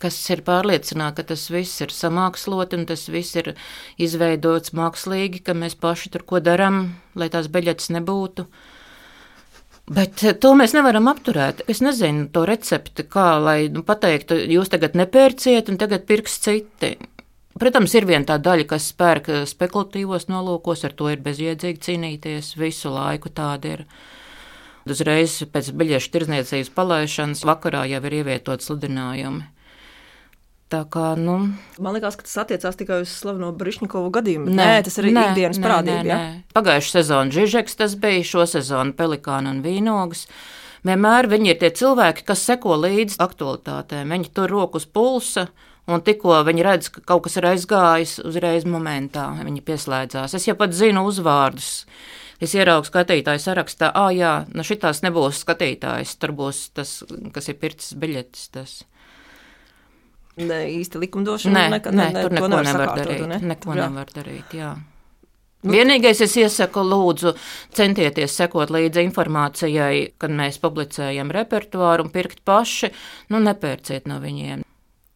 kas 0.00 0.16
ir 0.32 0.44
pārliecināti, 0.46 1.18
ka 1.18 1.32
tas 1.32 1.48
viss 1.52 1.82
ir 1.84 1.92
samāksloti 1.92 2.78
un 2.78 2.86
tas 2.88 3.08
viss 3.12 3.36
ir 3.36 3.52
izveidots 4.00 4.74
mākslīgi, 4.76 5.42
ka 5.44 5.56
mēs 5.56 5.76
paši 5.80 6.14
tur 6.14 6.24
ko 6.28 6.40
darām, 6.40 6.94
lai 7.18 7.28
tās 7.32 7.50
beļetes 7.52 7.90
nebūtu. 7.98 8.46
Bet 9.90 10.22
eh, 10.22 10.36
to 10.38 10.52
mēs 10.58 10.74
nevaram 10.76 11.10
apturēt. 11.10 11.64
Es 11.70 11.82
nezinu 11.82 12.28
to 12.34 12.44
recepti, 12.48 13.04
kā 13.10 13.32
lai 13.42 13.58
nu, 13.74 13.82
pateiktu, 13.86 14.38
jūs 14.54 14.70
tagad 14.70 14.94
nepērciet, 14.98 15.72
un 15.72 15.80
tagad 15.80 16.06
pirks 16.06 16.38
citi. 16.44 16.94
Protams, 17.60 17.92
ir 17.98 18.06
viena 18.08 18.24
tā 18.28 18.38
daļa, 18.38 18.68
kas 18.70 18.86
pērk 18.96 19.32
eh, 19.34 19.42
spekulatīvos 19.50 20.28
nolūkos, 20.30 20.86
ar 20.86 20.94
to 20.94 21.10
ir 21.10 21.22
bezjēdzīgi 21.24 21.82
cīnīties. 21.88 22.54
Visu 22.60 22.94
laiku 22.94 23.34
tāda 23.34 23.76
ir. 23.76 23.86
Uzreiz 24.90 25.34
pēc 25.52 25.74
biļešu 25.76 26.08
tirdzniecības 26.14 26.70
palaišanas 26.74 27.42
vakarā 27.46 27.82
jau 27.90 28.00
ir 28.08 28.14
ievietoti 28.22 28.64
sludinājumi. 28.64 29.44
Tā 30.70 30.84
kā, 30.86 31.16
nu, 31.18 31.34
Man 31.82 31.96
liekas, 31.96 32.14
ka 32.14 32.22
tas 32.22 32.36
attiecās 32.44 32.76
tikai 32.78 33.00
uz 33.02 33.10
slaveno 33.10 33.48
Brišņikovu 33.58 34.12
gadījumu. 34.14 34.52
Nē, 34.54 34.66
nē 34.68 34.82
tas 34.86 35.00
arī 35.02 35.10
ir 35.10 35.18
ikdienas 35.18 35.58
nē, 35.58 35.64
parādība. 35.66 36.02
Nē, 36.04 36.06
ja? 36.06 36.18
nē. 36.20 36.54
Pagājušā 36.54 36.92
sezona 37.00 37.34
Žižeks 37.34 37.78
tas 37.80 37.96
bija, 37.98 38.22
šo 38.28 38.44
sezonu 38.46 38.94
Pelikāna 38.94 39.50
un 39.50 39.64
Vīnogas. 39.64 40.28
Vienmēr 40.86 41.26
viņi 41.32 41.50
ir 41.50 41.58
tie 41.58 41.72
cilvēki, 41.80 42.22
kas 42.28 42.44
seko 42.46 42.76
līdzi 42.84 43.18
aktualitātēm. 43.20 44.14
Viņi 44.14 44.30
tur 44.36 44.52
roku 44.54 44.78
uz 44.78 44.86
pulsa, 44.86 45.48
un 45.90 46.04
tikko 46.06 46.38
viņi 46.46 46.64
redz, 46.64 46.92
ka 46.94 47.02
kaut 47.12 47.26
kas 47.26 47.40
ir 47.40 47.48
aizgājis, 47.50 48.20
uzreiz 48.30 48.68
momentā 48.68 49.26
viņi 49.42 49.64
pieslēdzās. 49.66 50.38
Es 50.38 50.46
jau 50.46 50.54
pat 50.60 50.76
zinu 50.76 51.02
uzvārdus. 51.10 51.72
Es 52.40 52.54
ieraugu 52.56 52.86
skatītāju 52.88 53.42
sarakstā, 53.42 53.90
ah, 53.90 54.08
jā, 54.14 54.46
nu 54.54 54.64
šitās 54.64 55.02
nebūs 55.04 55.42
skatītājs, 55.42 56.14
tur 56.22 56.32
būs 56.38 56.62
tas, 56.78 57.00
kas 57.34 57.50
ir 57.50 57.58
pircis 57.60 57.98
biļetes. 58.00 58.46
Tas. 58.54 58.78
Ne 60.46 60.60
īsti 60.72 61.00
likumdošana. 61.02 61.58
Nē, 61.58 61.70
nekad- 61.76 61.94
nē, 61.94 62.12
ne- 62.12 62.22
tur 62.22 62.30
neko 62.30 62.48
nevar 62.48 62.64
nevar 62.64 62.94
darīt. 62.98 63.26
ne? 63.28 63.38
Neko 63.38 63.74
Jā. 63.74 63.88
nevar 63.88 64.06
darīt, 64.06 64.54
jā. 64.56 64.76
Vienīgais, 65.62 66.20
es 66.24 66.34
iesaku, 66.40 66.80
lūdzu, 66.80 67.34
centieties 67.76 68.32
sekot 68.32 68.70
līdzi 68.72 69.02
informācijai, 69.10 70.12
kad 70.18 70.30
mēs 70.30 70.56
publicējam 70.58 71.30
repertuāru 71.30 72.06
un 72.06 72.10
pirkt 72.10 72.40
paši, 72.48 72.90
nu 73.28 73.38
nepērciet 73.44 74.06
no 74.06 74.18
viņiem. 74.20 74.62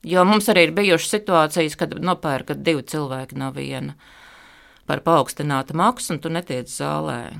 Jo 0.05 0.25
mums 0.29 0.45
arī 0.53 0.67
ir 0.69 0.73
bijušas 0.77 1.15
situācijas, 1.17 1.77
kad 1.81 1.95
nopērkat 1.97 2.63
divi 2.63 2.83
cilvēki 2.83 3.39
no 3.41 3.51
viena 3.53 3.95
par 4.87 5.01
paaugstinātu 5.01 5.73
maksu, 5.73 6.11
un 6.13 6.19
tu 6.21 6.29
netiec 6.29 6.69
zālē. 6.69 7.33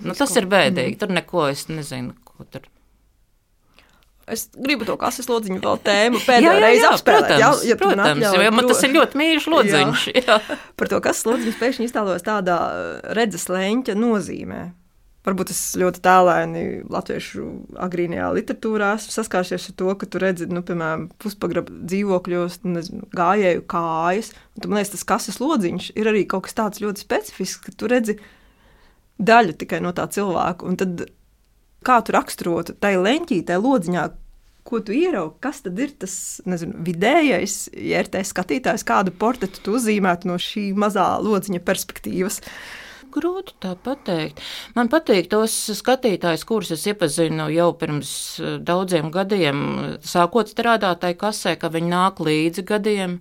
Nu, 0.00 0.14
tas 0.14 0.34
ir 0.36 0.46
bēdīgi. 0.46 0.98
Tur 0.98 1.08
neko 1.08 1.50
es 1.50 1.66
nezinu, 1.68 2.14
ko 2.24 2.44
tur. 2.50 2.62
Es 4.34 4.48
gribu 4.54 4.84
to 4.88 4.96
kases 5.00 5.28
lodziņu 5.30 5.60
vēl 5.64 5.78
tēmu 5.86 6.22
pēdējo 6.28 6.56
reizi 6.62 6.86
apspēlēt. 6.88 7.28
protams, 7.30 7.40
ja, 7.64 7.70
ja 7.72 7.76
tu 7.80 7.88
man 7.90 7.98
protams 8.02 8.26
atļauj 8.28 8.44
jo 8.44 8.50
man 8.56 8.66
to- 8.66 8.74
tas 8.74 8.82
ir 8.88 8.92
ļoti 8.96 9.20
mīļš 9.22 9.46
lodziņš. 9.54 10.08
Jā. 10.22 10.40
Par 10.76 10.90
to, 10.92 11.00
kas 11.08 11.24
lodziņš 11.28 11.56
pēkšņi 11.62 11.88
iztēlojas 11.90 12.26
tādā 12.26 12.58
uh, 12.58 13.08
redzes 13.18 13.48
leņķa 13.52 13.96
nozīmē. 13.98 14.60
Varbūt 15.28 15.50
es 15.52 15.58
ļoti 15.76 16.00
tēlēni 16.00 16.60
latviešu 16.88 17.42
agrīnajā 17.84 18.28
literatūrā 18.38 18.94
esmu 18.96 19.12
saskārusies 19.12 19.66
ar 19.68 19.74
to, 19.76 19.90
ka 20.00 20.06
tu 20.08 20.20
redzi, 20.22 20.46
nu, 20.48 20.62
piemēram, 20.64 21.08
puspagraba 21.20 21.74
dzīvokļos, 21.90 22.60
nezinu, 22.64 23.08
gājēju 23.18 23.64
kājas. 23.68 24.30
Un, 24.56 24.68
man 24.70 24.78
liekas, 24.78 24.94
tas 24.94 25.04
kases 25.10 25.36
lodziņš 25.42 25.90
ir 26.00 26.08
arī 26.14 26.22
kaut 26.30 26.46
kas 26.46 26.56
tāds 26.56 26.80
ļoti 26.80 27.04
specifisks, 27.04 27.60
ka 27.66 27.74
tu 27.76 27.90
redzi 27.92 28.16
daļu 29.18 29.56
tikai 29.60 29.82
no 29.84 29.92
tā 29.92 30.06
cilvēka. 30.14 30.64
Un 30.70 30.78
tad 30.80 31.04
kā 31.86 32.00
tu 32.04 32.14
raksturotu 32.16 32.74
tai 32.80 32.96
leņķī, 32.98 33.42
tai 33.48 33.60
lodziņā, 33.62 34.08
ko 34.68 34.82
tu 34.84 34.92
ieraugi, 34.92 35.38
kas 35.44 35.62
tad 35.64 35.78
ir 35.80 35.94
tas 36.02 36.14
nezinu, 36.48 36.82
vidējais, 36.84 37.70
ja 37.72 38.02
ir 38.04 38.10
tā 38.12 38.20
skatītājs, 38.26 38.84
kādu 38.88 39.14
portretu 39.16 39.62
tu 39.64 39.78
uzzīmētu 39.78 40.28
no 40.28 40.36
šī 40.42 40.70
mazā 40.76 41.14
lodziņa 41.24 41.62
perspektīvas. 41.64 42.42
Grūti 43.08 43.54
tā 43.64 43.70
pateikt. 43.80 44.42
Man 44.76 44.90
patīk 44.92 45.30
tos 45.32 45.54
skatītājus, 45.78 46.44
kurus 46.44 46.74
es 46.74 46.84
iepazinu 46.90 47.46
jau 47.54 47.70
pirms 47.80 48.10
eh, 48.36 48.58
daudziem 48.60 49.08
gadiem, 49.14 49.62
sākot 50.04 50.52
strādāt 50.52 51.00
tajā 51.00 51.16
kasē, 51.22 51.56
ka 51.56 51.72
viņi 51.72 51.88
nāk 51.88 52.20
līdzi 52.20 52.66
gadiem. 52.68 53.16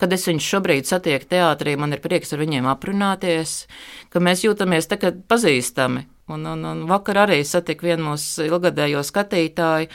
Kad 0.00 0.16
es 0.16 0.24
viņus 0.30 0.50
šobrīd 0.54 0.88
satieku 0.88 1.28
teātrī, 1.36 1.76
man 1.76 1.92
ir 1.92 2.00
prieks 2.04 2.32
ar 2.32 2.40
viņiem 2.40 2.72
aprunāties, 2.72 3.66
ka 4.08 4.24
mēs 4.24 4.48
jūtamies 4.48 4.88
tagad 4.88 5.20
pazīstami. 5.28 6.06
Un, 6.26 6.46
un, 6.50 6.64
un 6.66 6.86
vakar 6.90 7.20
arī 7.22 7.42
satiku 7.46 7.86
vienu 7.86 8.10
mūsu 8.10 8.48
ilgadējo 8.48 9.04
skatītāju. 9.06 9.90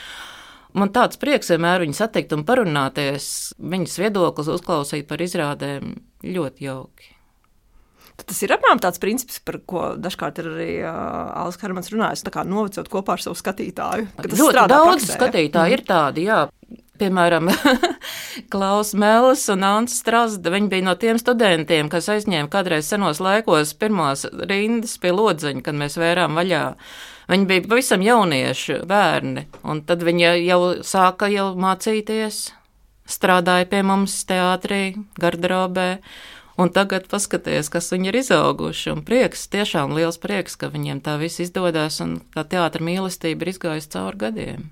Man 0.80 0.88
tāds 0.94 1.20
prieks 1.20 1.52
vienmēr 1.52 1.84
viņu 1.84 1.98
satikt 1.98 2.32
un 2.32 2.46
parunāties, 2.48 3.26
viņas 3.60 3.98
viedoklis 4.00 4.48
uzklausīt 4.54 5.04
par 5.10 5.20
izrādēm 5.20 5.92
ļoti 6.24 6.64
jauki. 6.70 7.11
Tad 8.20 8.28
tas 8.28 8.42
ir 8.44 8.52
apmēram 8.54 8.80
tāds 8.82 9.00
princips, 9.02 9.38
par 9.44 9.58
ko 9.66 9.84
dažkārt 10.00 10.40
ir 10.42 10.48
arī 10.52 10.70
uh, 10.84 10.92
Alis 11.42 11.58
Karmans 11.60 11.90
runājis. 11.92 12.24
Tā 12.26 12.32
kā 12.34 12.44
novecot 12.46 12.90
kopā 12.92 13.16
ar 13.16 13.24
savu 13.24 13.38
skatītāju. 13.38 14.08
Ļoti 14.28 14.66
daudz 14.70 14.98
praksē, 15.00 15.16
skatītāju 15.16 15.78
ir 15.78 15.84
tādi, 15.88 16.26
jā. 16.28 16.42
Piemēram, 17.00 17.48
Klaus 18.52 18.92
Mēlis 18.94 19.46
un 19.50 19.64
Ants 19.66 19.96
Strasda. 20.02 20.52
Viņi 20.54 20.68
bija 20.70 20.86
no 20.86 20.94
tiem 21.00 21.18
studentiem, 21.18 21.88
kas 21.90 22.10
aizņēma 22.12 22.52
kādreiz 22.52 22.90
senos 22.92 23.18
laikos 23.24 23.72
pirmās 23.80 24.26
rindas 24.28 24.98
pie 25.02 25.14
lodzeņa, 25.16 25.64
kad 25.66 25.78
mēs 25.80 25.96
vērām 25.98 26.36
vaļā. 26.38 26.66
Viņi 27.32 27.48
bija 27.48 27.64
pavisam 27.64 28.04
jaunieši, 28.04 28.82
bērni, 28.86 29.46
un 29.64 29.80
tad 29.88 30.04
viņi 30.04 30.28
jau 30.44 30.60
sāka 30.84 31.30
jau 31.32 31.52
mācīties, 31.58 32.44
strādāja 33.08 33.66
pie 33.72 33.82
mums 33.86 34.20
teātrī, 34.28 34.82
garderobē. 35.22 35.88
Un 36.62 36.70
tagad 36.70 37.08
paskatieties, 37.10 37.70
kas 37.72 37.90
viņi 37.90 38.12
ir 38.12 38.18
izauguši. 38.20 38.92
Un 38.92 39.00
prieks, 39.06 39.48
tiešām 39.50 39.96
liels 39.96 40.20
prieks, 40.22 40.54
ka 40.60 40.68
viņiem 40.70 41.00
tā 41.02 41.16
viss 41.18 41.42
izdodas 41.42 41.98
un 42.04 42.20
ka 42.34 42.44
teātris 42.46 42.86
mīlestība 42.86 43.42
ir 43.42 43.50
izgājusi 43.54 43.90
cauri 43.96 44.20
gadiem. 44.20 44.68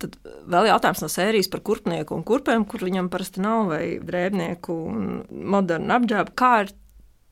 Tad 0.00 0.16
vēl 0.48 0.70
jautājums 0.70 1.02
no 1.04 1.08
sērijas 1.12 1.48
par 1.52 1.62
kurpnieku 1.64 2.16
un 2.16 2.24
kurpēm, 2.28 2.66
kur 2.68 2.84
viņam 2.84 3.08
parasti 3.12 3.42
nav, 3.44 3.66
vai 3.72 3.84
drēbnieku 4.04 4.76
un 4.92 5.08
modernu 5.28 5.96
apģērbu. 5.96 6.36
Kā 6.40 6.52
ir 6.64 6.72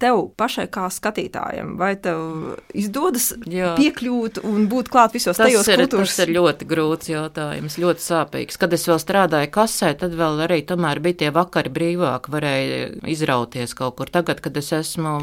tev 0.03 0.21
pašai, 0.39 0.67
kā 0.73 0.87
skatītājam, 0.93 1.75
vai 1.81 1.93
tev 2.01 2.59
izdodas 2.77 3.33
Jā. 3.51 3.73
piekļūt 3.79 4.41
un 4.47 4.69
būt 4.71 4.91
klāt 4.93 5.17
visos 5.17 5.37
Tas 5.37 5.49
tajos 5.49 5.71
ir, 5.71 5.83
kultūras 5.83 6.15
tas 6.15 6.25
ir 6.25 6.35
ļoti 6.37 6.69
grūts 6.71 7.11
jautājums, 7.11 7.79
ļoti 7.83 8.05
sāpīgs. 8.05 8.61
Kad 8.61 8.77
es 8.79 8.87
vēl 8.89 9.01
strādāju 9.03 9.51
kasē, 9.55 9.93
tad 9.99 10.15
vēl 10.19 10.45
arī 10.47 10.61
tomēr 10.69 11.03
bija 11.05 11.25
tie 11.25 11.33
vakari 11.35 11.73
brīvāk, 11.75 12.31
varēja 12.31 12.93
izrauties 13.11 13.75
kaut 13.79 13.99
kur. 13.99 14.13
Tagad, 14.15 14.43
kad 14.45 14.57
es 14.61 14.71
esmu 14.77 15.17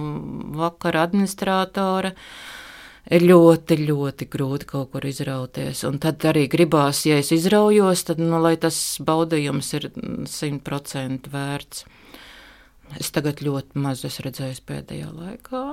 vakara 0.59 1.05
administrātore, 1.07 2.15
ir 3.15 3.27
ļoti, 3.29 3.79
ļoti 3.85 4.27
grūti 4.31 4.69
kaut 4.69 4.91
kur 4.91 5.07
izrauties. 5.07 5.85
Un 5.87 6.01
tad 6.03 6.23
arī 6.27 6.49
gribās, 6.51 7.05
ja 7.07 7.21
es 7.23 7.31
izraujos, 7.35 8.07
tad, 8.09 8.19
nu, 8.19 8.41
lai 8.43 8.57
tas 8.59 8.79
baudījums 9.05 9.71
ir 9.79 9.91
simt 10.29 10.65
procentu 10.67 11.31
vērts. 11.31 11.85
Es 12.99 13.11
tagad 13.11 13.41
ļoti 13.43 13.81
maz 13.81 14.05
esmu 14.07 14.27
redzējis 14.27 14.61
pēdējā 14.69 15.09
laikā. 15.11 15.63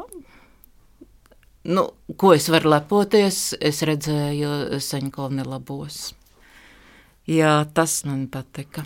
Nu, 1.62 1.84
ko 2.18 2.32
es 2.34 2.48
varu 2.50 2.72
lepoties? 2.72 3.52
Es 3.60 3.84
redzēju 3.86 4.80
Saņkovni 4.82 5.44
labos. 5.46 6.08
Jā, 7.30 7.60
tas 7.74 8.00
man 8.08 8.26
patika. 8.32 8.82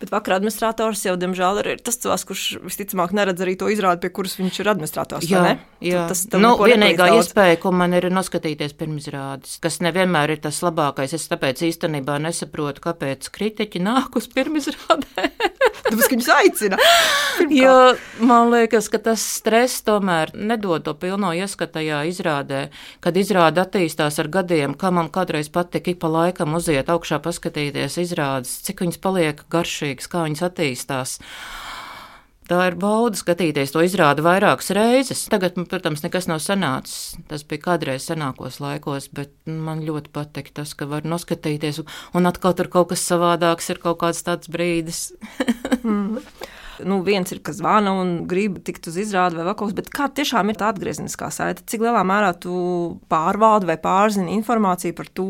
Bet 0.00 0.08
vakar 0.14 0.38
administrators 0.38 1.02
jau, 1.04 1.12
diemžēl, 1.20 1.58
ir 1.60 1.80
tas 1.84 1.98
cilvēks, 2.00 2.22
kurš 2.24 2.44
visticamāk 2.64 3.12
neredz 3.16 3.42
arī 3.44 3.52
to 3.60 3.68
izrādi, 3.68 4.00
pie 4.00 4.10
kuras 4.16 4.38
viņš 4.38 4.60
ir 4.62 4.70
administrators. 4.72 5.26
Jā, 5.28 5.58
jā. 5.84 6.06
Tas 6.08 6.22
tev 6.32 6.40
nu, 6.40 6.54
vienīgā 6.56 7.10
iespēja, 7.18 7.58
ko 7.60 7.74
man 7.76 7.92
ir 7.98 8.08
noskatīties 8.08 8.72
pirmizrādes, 8.80 9.58
kas 9.60 9.76
nevienmēr 9.84 10.32
ir 10.36 10.40
tas 10.46 10.62
labākais. 10.64 11.12
Es 11.18 11.28
tāpēc 11.28 11.60
īstenībā 11.68 12.16
nesaprotu, 12.24 12.80
kāpēc 12.88 13.28
kritiķi 13.34 13.82
nāk 13.84 14.16
uz 14.16 14.30
pirmizrādē. 14.32 15.28
Tāpēc, 15.90 16.06
ka 16.06 16.14
viņus 16.14 16.30
aicina. 16.32 16.78
Jo 17.52 17.76
man 18.24 18.50
liekas, 18.54 18.88
ka 18.92 19.00
tas 19.02 19.22
stress 19.36 19.84
tomēr 19.86 20.32
nedod 20.36 20.84
to 20.86 20.94
pilno 20.96 21.32
ieskatu 21.36 21.78
tajā 21.78 22.00
izrādē, 22.08 22.62
kad 23.04 23.16
izrāde 23.20 23.62
attīstās 23.62 24.18
ar 24.22 24.30
gadiem, 24.32 24.76
kā 24.78 24.92
man 24.94 25.10
kādreiz 25.12 25.50
patika 25.52 25.92
ik 25.92 26.00
pa 26.02 26.10
laikam 26.12 26.56
uziet 26.58 26.88
augšā, 26.92 27.20
paskatīties 27.24 27.98
izrādes, 28.02 28.56
cik 28.66 28.84
viņas 28.84 29.00
paliek 29.02 29.42
garšīgas, 29.90 30.10
kā 30.10 30.24
viņas 30.26 30.46
attīstās. 30.46 31.18
Tā 32.50 32.64
ir 32.66 32.74
bauda 32.74 33.14
skatīties 33.14 33.70
to 33.70 33.82
izrādi 33.86 34.24
vairākas 34.26 34.72
reizes. 34.74 35.28
Tagad, 35.30 35.56
man, 35.56 35.68
protams, 35.70 36.02
nekas 36.02 36.26
nav 36.26 36.40
sanācis. 36.42 37.16
Tas 37.30 37.44
bija 37.44 37.62
kādreiz 37.62 38.08
senākos 38.08 38.58
laikos, 38.58 39.08
bet 39.14 39.30
man 39.46 39.84
ļoti 39.86 40.10
patīk 40.10 40.50
tas, 40.52 40.74
ka 40.74 40.88
var 40.90 41.06
noskatīties, 41.06 41.84
un 42.12 42.26
atkal 42.26 42.56
tur 42.58 42.66
kaut 42.66 42.90
kas 42.90 43.06
savādāks, 43.06 43.70
ir 43.70 43.78
kaut 43.78 44.00
kāds 44.02 44.24
tāds 44.26 44.50
brīdis. 44.50 45.12
nu, 46.88 47.00
viens 47.06 47.30
ir, 47.32 47.40
kas 47.44 47.58
zvana 47.60 47.92
un 48.00 48.12
grib 48.30 48.58
tikt 48.66 48.88
uz 48.90 48.96
izrādi 49.00 49.38
vai 49.38 49.54
kas, 49.58 49.74
bet 49.76 49.90
kā 49.94 50.08
tiešām 50.16 50.52
ir 50.52 50.58
tā 50.60 50.70
atgriezeniskā 50.72 51.30
saite? 51.34 51.64
Cik 51.70 51.84
lielā 51.86 52.02
mērā 52.06 52.32
tu 52.40 52.54
pārvaldi 53.12 53.68
vai 53.70 53.76
pārzini 53.80 54.34
informāciju 54.38 54.96
par 54.98 55.10
to, 55.14 55.28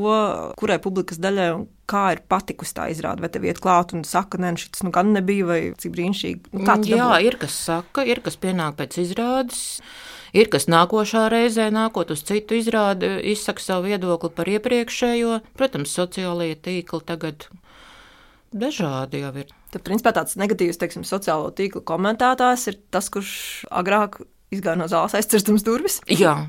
kurai 0.61 0.79
publikas 0.83 1.21
daļai 1.23 1.49
un 1.59 1.67
kā 1.91 2.05
ir 2.15 2.23
patikusi 2.31 2.77
tā 2.77 2.89
izrāde? 2.93 3.25
Vai 3.25 3.33
tev 3.33 3.47
iet 3.49 3.61
klāt 3.63 3.95
un 3.97 4.05
saka, 4.09 4.41
nē, 4.41 4.55
nu, 4.55 4.63
šis 4.63 4.85
nu 4.87 4.95
gan 4.95 5.13
nebija, 5.17 5.49
vai 5.49 5.61
cik 5.81 5.95
brīnišķīgi? 5.97 6.55
Nu, 6.55 6.65
Jā, 6.65 6.77
dabūji? 6.77 7.29
ir 7.29 7.39
kas 7.43 7.59
saka, 7.67 8.07
ir 8.07 8.23
kas 8.25 8.39
pienāk 8.41 8.79
pēc 8.81 9.01
izrādes. 9.05 9.63
Ir 10.31 10.47
kas 10.47 10.69
nākošā 10.71 11.25
reizē, 11.33 11.73
nākot 11.75 12.13
uz 12.15 12.23
citu 12.23 12.55
izrādi, 12.55 13.17
izsaka 13.33 13.65
savu 13.65 13.91
viedokli 13.91 14.31
par 14.37 14.51
iepriekšējo. 14.53 15.41
Protams, 15.59 15.97
sociālajie 15.99 16.61
tīkli 16.63 17.03
tagad 17.09 17.49
dažādi 18.55 19.25
jau 19.25 19.35
ir. 19.43 19.51
Tad, 19.71 19.85
principā, 19.87 20.13
tāds 20.17 20.35
negatīvs, 20.41 20.81
teiksim, 20.81 21.07
sociālo 21.07 21.53
tīklu 21.55 21.85
komentētājs 21.87 22.71
ir 22.73 22.81
tas, 22.91 23.11
kurš 23.13 23.35
agrāk 23.71 24.19
izgāja 24.51 24.81
no 24.81 24.89
zāles 24.91 25.15
aizcirstams 25.15 25.63
durvis. 25.67 26.01
Jā, 26.11 26.49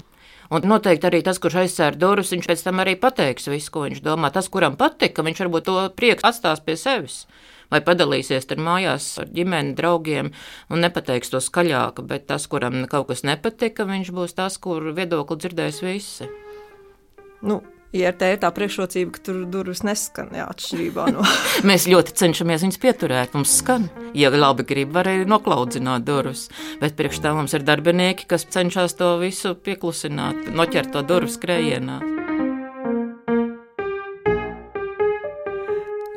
Un 0.51 0.65
noteikti 0.67 1.07
arī 1.07 1.21
tas, 1.23 1.37
kurš 1.39 1.61
aizsēra 1.61 1.95
durvis, 1.95 2.33
viņš 2.33 2.47
pēc 2.49 2.61
tam 2.65 2.81
arī 2.83 2.97
pateiks 2.99 3.47
visu, 3.47 3.71
ko 3.71 3.85
viņš 3.85 4.01
domā. 4.03 4.33
Tas, 4.35 4.49
kuram 4.51 4.75
patika, 4.75 5.23
viņš 5.23 5.39
varbūt 5.45 5.67
to 5.69 5.75
prieku 5.95 6.27
atstās 6.27 6.59
pie 6.65 6.75
sevis. 6.75 7.21
Vai 7.71 7.79
padalīsies 7.87 8.49
ar 8.51 8.59
mājās 8.59 9.05
ar 9.23 9.29
ģimeni, 9.31 9.71
draugiem 9.77 10.33
un 10.67 10.83
nepateiks 10.83 11.31
to 11.31 11.39
skaļāk, 11.39 12.03
bet 12.03 12.27
tas, 12.27 12.49
kuram 12.51 12.81
kaut 12.91 13.07
kas 13.13 13.23
nepatika, 13.23 13.87
viņš 13.87 14.11
būs 14.11 14.35
tas, 14.35 14.59
kur 14.59 14.91
viedokli 14.91 15.39
dzirdēs 15.39 15.79
visi. 15.87 16.27
Nu, 17.47 17.61
IRT 17.91 18.27
ir 18.31 18.38
tā 18.39 18.50
priekšrocība, 18.55 19.12
ka 19.17 19.24
tur 19.25 19.41
durvis 19.51 19.81
neskan, 19.83 20.29
jā, 20.36 20.45
atšķirībā 20.53 21.10
no. 21.12 21.25
Mēs 21.67 21.89
ļoti 21.91 22.15
cenšamies 22.21 22.63
viņus 22.63 22.79
pieturēt. 22.79 23.36
Mums 23.36 23.57
skan, 23.60 23.89
ja 24.15 24.31
labi 24.31 24.63
grib, 24.67 24.93
var 24.95 25.10
arī 25.12 25.27
noklaudzināt 25.27 26.05
durvis. 26.07 26.48
Bet 26.79 26.95
priekš 27.00 27.19
tā 27.25 27.36
mums 27.36 27.55
ir 27.57 27.67
darbinieki, 27.67 28.29
kas 28.31 28.48
cenšas 28.48 28.95
to 29.00 29.17
visu 29.19 29.57
pieklusināt, 29.60 30.53
noķert 30.55 30.95
to 30.95 31.03
durvis 31.03 31.36
skrējienā. 31.39 32.00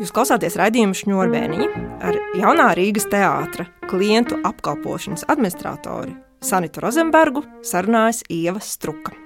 Jūs 0.04 0.12
klausāties 0.12 0.58
raidījumu 0.60 0.94
šņurbēniņi 1.00 1.68
ar 2.04 2.18
jaunā 2.36 2.68
Rīgas 2.76 3.08
teātra 3.08 3.66
klientu 3.88 4.36
apkalpošanas 4.44 5.24
administratoru 5.32 6.12
Sanitu 6.44 6.84
Rozenbergu 6.84 7.40
sarunājas 7.64 8.20
Ieva 8.28 8.60
Struka. 8.60 9.23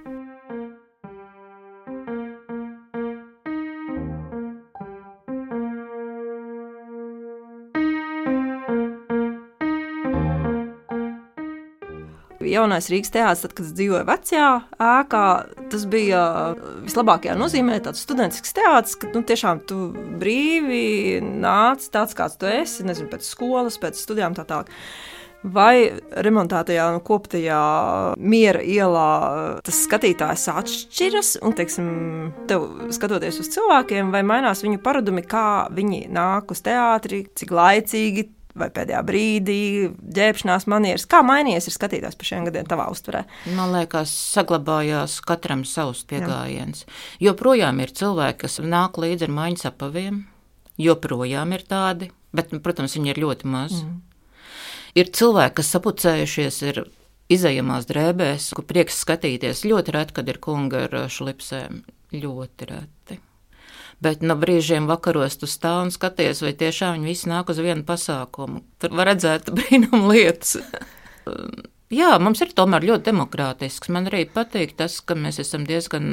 Jaunais 12.58 12.88
Rīgas 12.92 13.12
teātris, 13.14 13.44
tad, 13.44 13.54
kad 13.56 13.66
es 13.66 13.74
dzīvoju 13.78 14.06
vecajā 14.08 14.48
ēkā, 14.84 15.24
tas 15.72 15.84
bija 15.90 16.22
vislabākajā 16.84 17.36
nozīmē 17.38 17.78
tāds 17.84 18.02
studentisks 18.04 18.56
teātris, 18.58 18.96
ka 19.00 19.12
nu, 19.14 19.22
tiešām 19.26 19.62
tu 19.68 19.90
brīvi 20.20 21.20
nāc 21.22 21.86
tāds, 21.94 22.16
kāds 22.18 22.38
tu 22.40 22.50
esi, 22.50 22.86
nezinu, 22.88 23.10
pēc 23.12 23.26
skolas, 23.28 23.78
pēc 23.80 24.00
studijām 24.00 24.36
tā 24.36 24.46
tālāk. 24.48 24.72
Vai 25.46 25.86
remontētajā, 26.26 26.88
nu, 26.96 27.02
koptajā 27.06 27.58
miera 28.18 28.58
ielā 28.58 29.10
tas 29.62 29.84
skatītājs 29.84 30.48
atšķiras, 30.50 31.36
un, 31.46 31.54
teiksim, 31.54 31.92
tev 32.50 32.66
skatoties 32.96 33.38
uz 33.44 33.52
cilvēkiem, 33.54 34.10
vai 34.10 34.24
mainās 34.26 34.64
viņu 34.66 34.82
paradumi, 34.82 35.22
kā 35.22 35.68
viņi 35.70 36.08
nāk 36.10 36.50
uz 36.50 36.64
teātri, 36.66 37.22
cik 37.38 37.54
laicīgi 37.54 38.26
vai 38.60 38.68
pēdējā 38.74 39.02
brīdī, 39.06 39.60
ģērbšanās 40.18 40.66
manieres. 40.70 41.06
Kā 41.10 41.22
mainījies 41.26 41.68
ir 41.70 41.76
skatītājs 41.76 42.18
par 42.18 42.30
šiem 42.30 42.48
gadiem 42.48 42.68
tavā 42.68 42.88
uztverē? 42.92 43.24
Man 43.56 43.72
liekas, 43.76 44.12
saglabājās 44.34 45.18
katram 45.26 45.64
savs 45.68 46.04
pieejams. 46.08 46.84
Joprojām 47.22 47.80
ir 47.84 47.94
cilvēki, 47.94 48.42
kas 48.44 48.60
nāk 48.64 49.00
līdzi 49.00 49.28
ar 49.28 49.34
maiņas 49.38 49.70
apaviem, 49.72 50.22
joprojām 50.78 51.54
ir 51.56 51.64
tādi, 51.68 52.10
bet, 52.36 52.52
protams, 52.64 52.98
viņi 52.98 53.14
ir 53.14 53.22
ļoti 53.24 53.50
maz. 53.50 53.80
Mm. 53.82 53.98
Ir 54.98 55.12
cilvēki, 55.14 55.58
kas 55.60 55.72
sapucējušies, 55.74 56.62
ir 56.70 56.82
izējamās 57.32 57.86
drēbēs, 57.88 58.50
kur 58.56 58.66
prieks 58.68 59.02
skatīties. 59.04 59.66
Ļoti 59.68 59.94
reti, 59.94 60.16
kad 60.16 60.28
ir 60.32 60.40
kunga 60.42 60.86
ar 60.88 61.00
šlipsēm. 61.12 61.82
Ļoti 62.16 62.70
reti. 62.70 63.18
Bet 64.04 64.22
no 64.22 64.36
brīžiem 64.38 64.86
vakaros 64.86 65.40
tu 65.40 65.48
stāv 65.50 65.80
un 65.86 65.90
skaties, 65.90 66.42
vai 66.44 66.52
tiešām 66.54 66.94
viņi 66.98 67.08
visi 67.08 67.30
nāk 67.30 67.50
uz 67.50 67.58
vienu 67.58 67.82
pasākumu. 67.86 68.62
Tur 68.78 68.94
var 68.94 69.10
redzēt 69.10 69.50
brīnumu 69.56 70.12
lietas. 70.12 70.58
Jā, 71.98 72.12
mums 72.20 72.42
ir 72.44 72.52
tomēr 72.54 72.84
ļoti 72.84 73.08
demokrātisks. 73.08 73.90
Man 73.90 74.10
arī 74.10 74.26
patīk 74.30 74.76
tas, 74.78 75.00
ka 75.00 75.16
mēs 75.18 75.40
esam 75.42 75.64
diezgan 75.66 76.04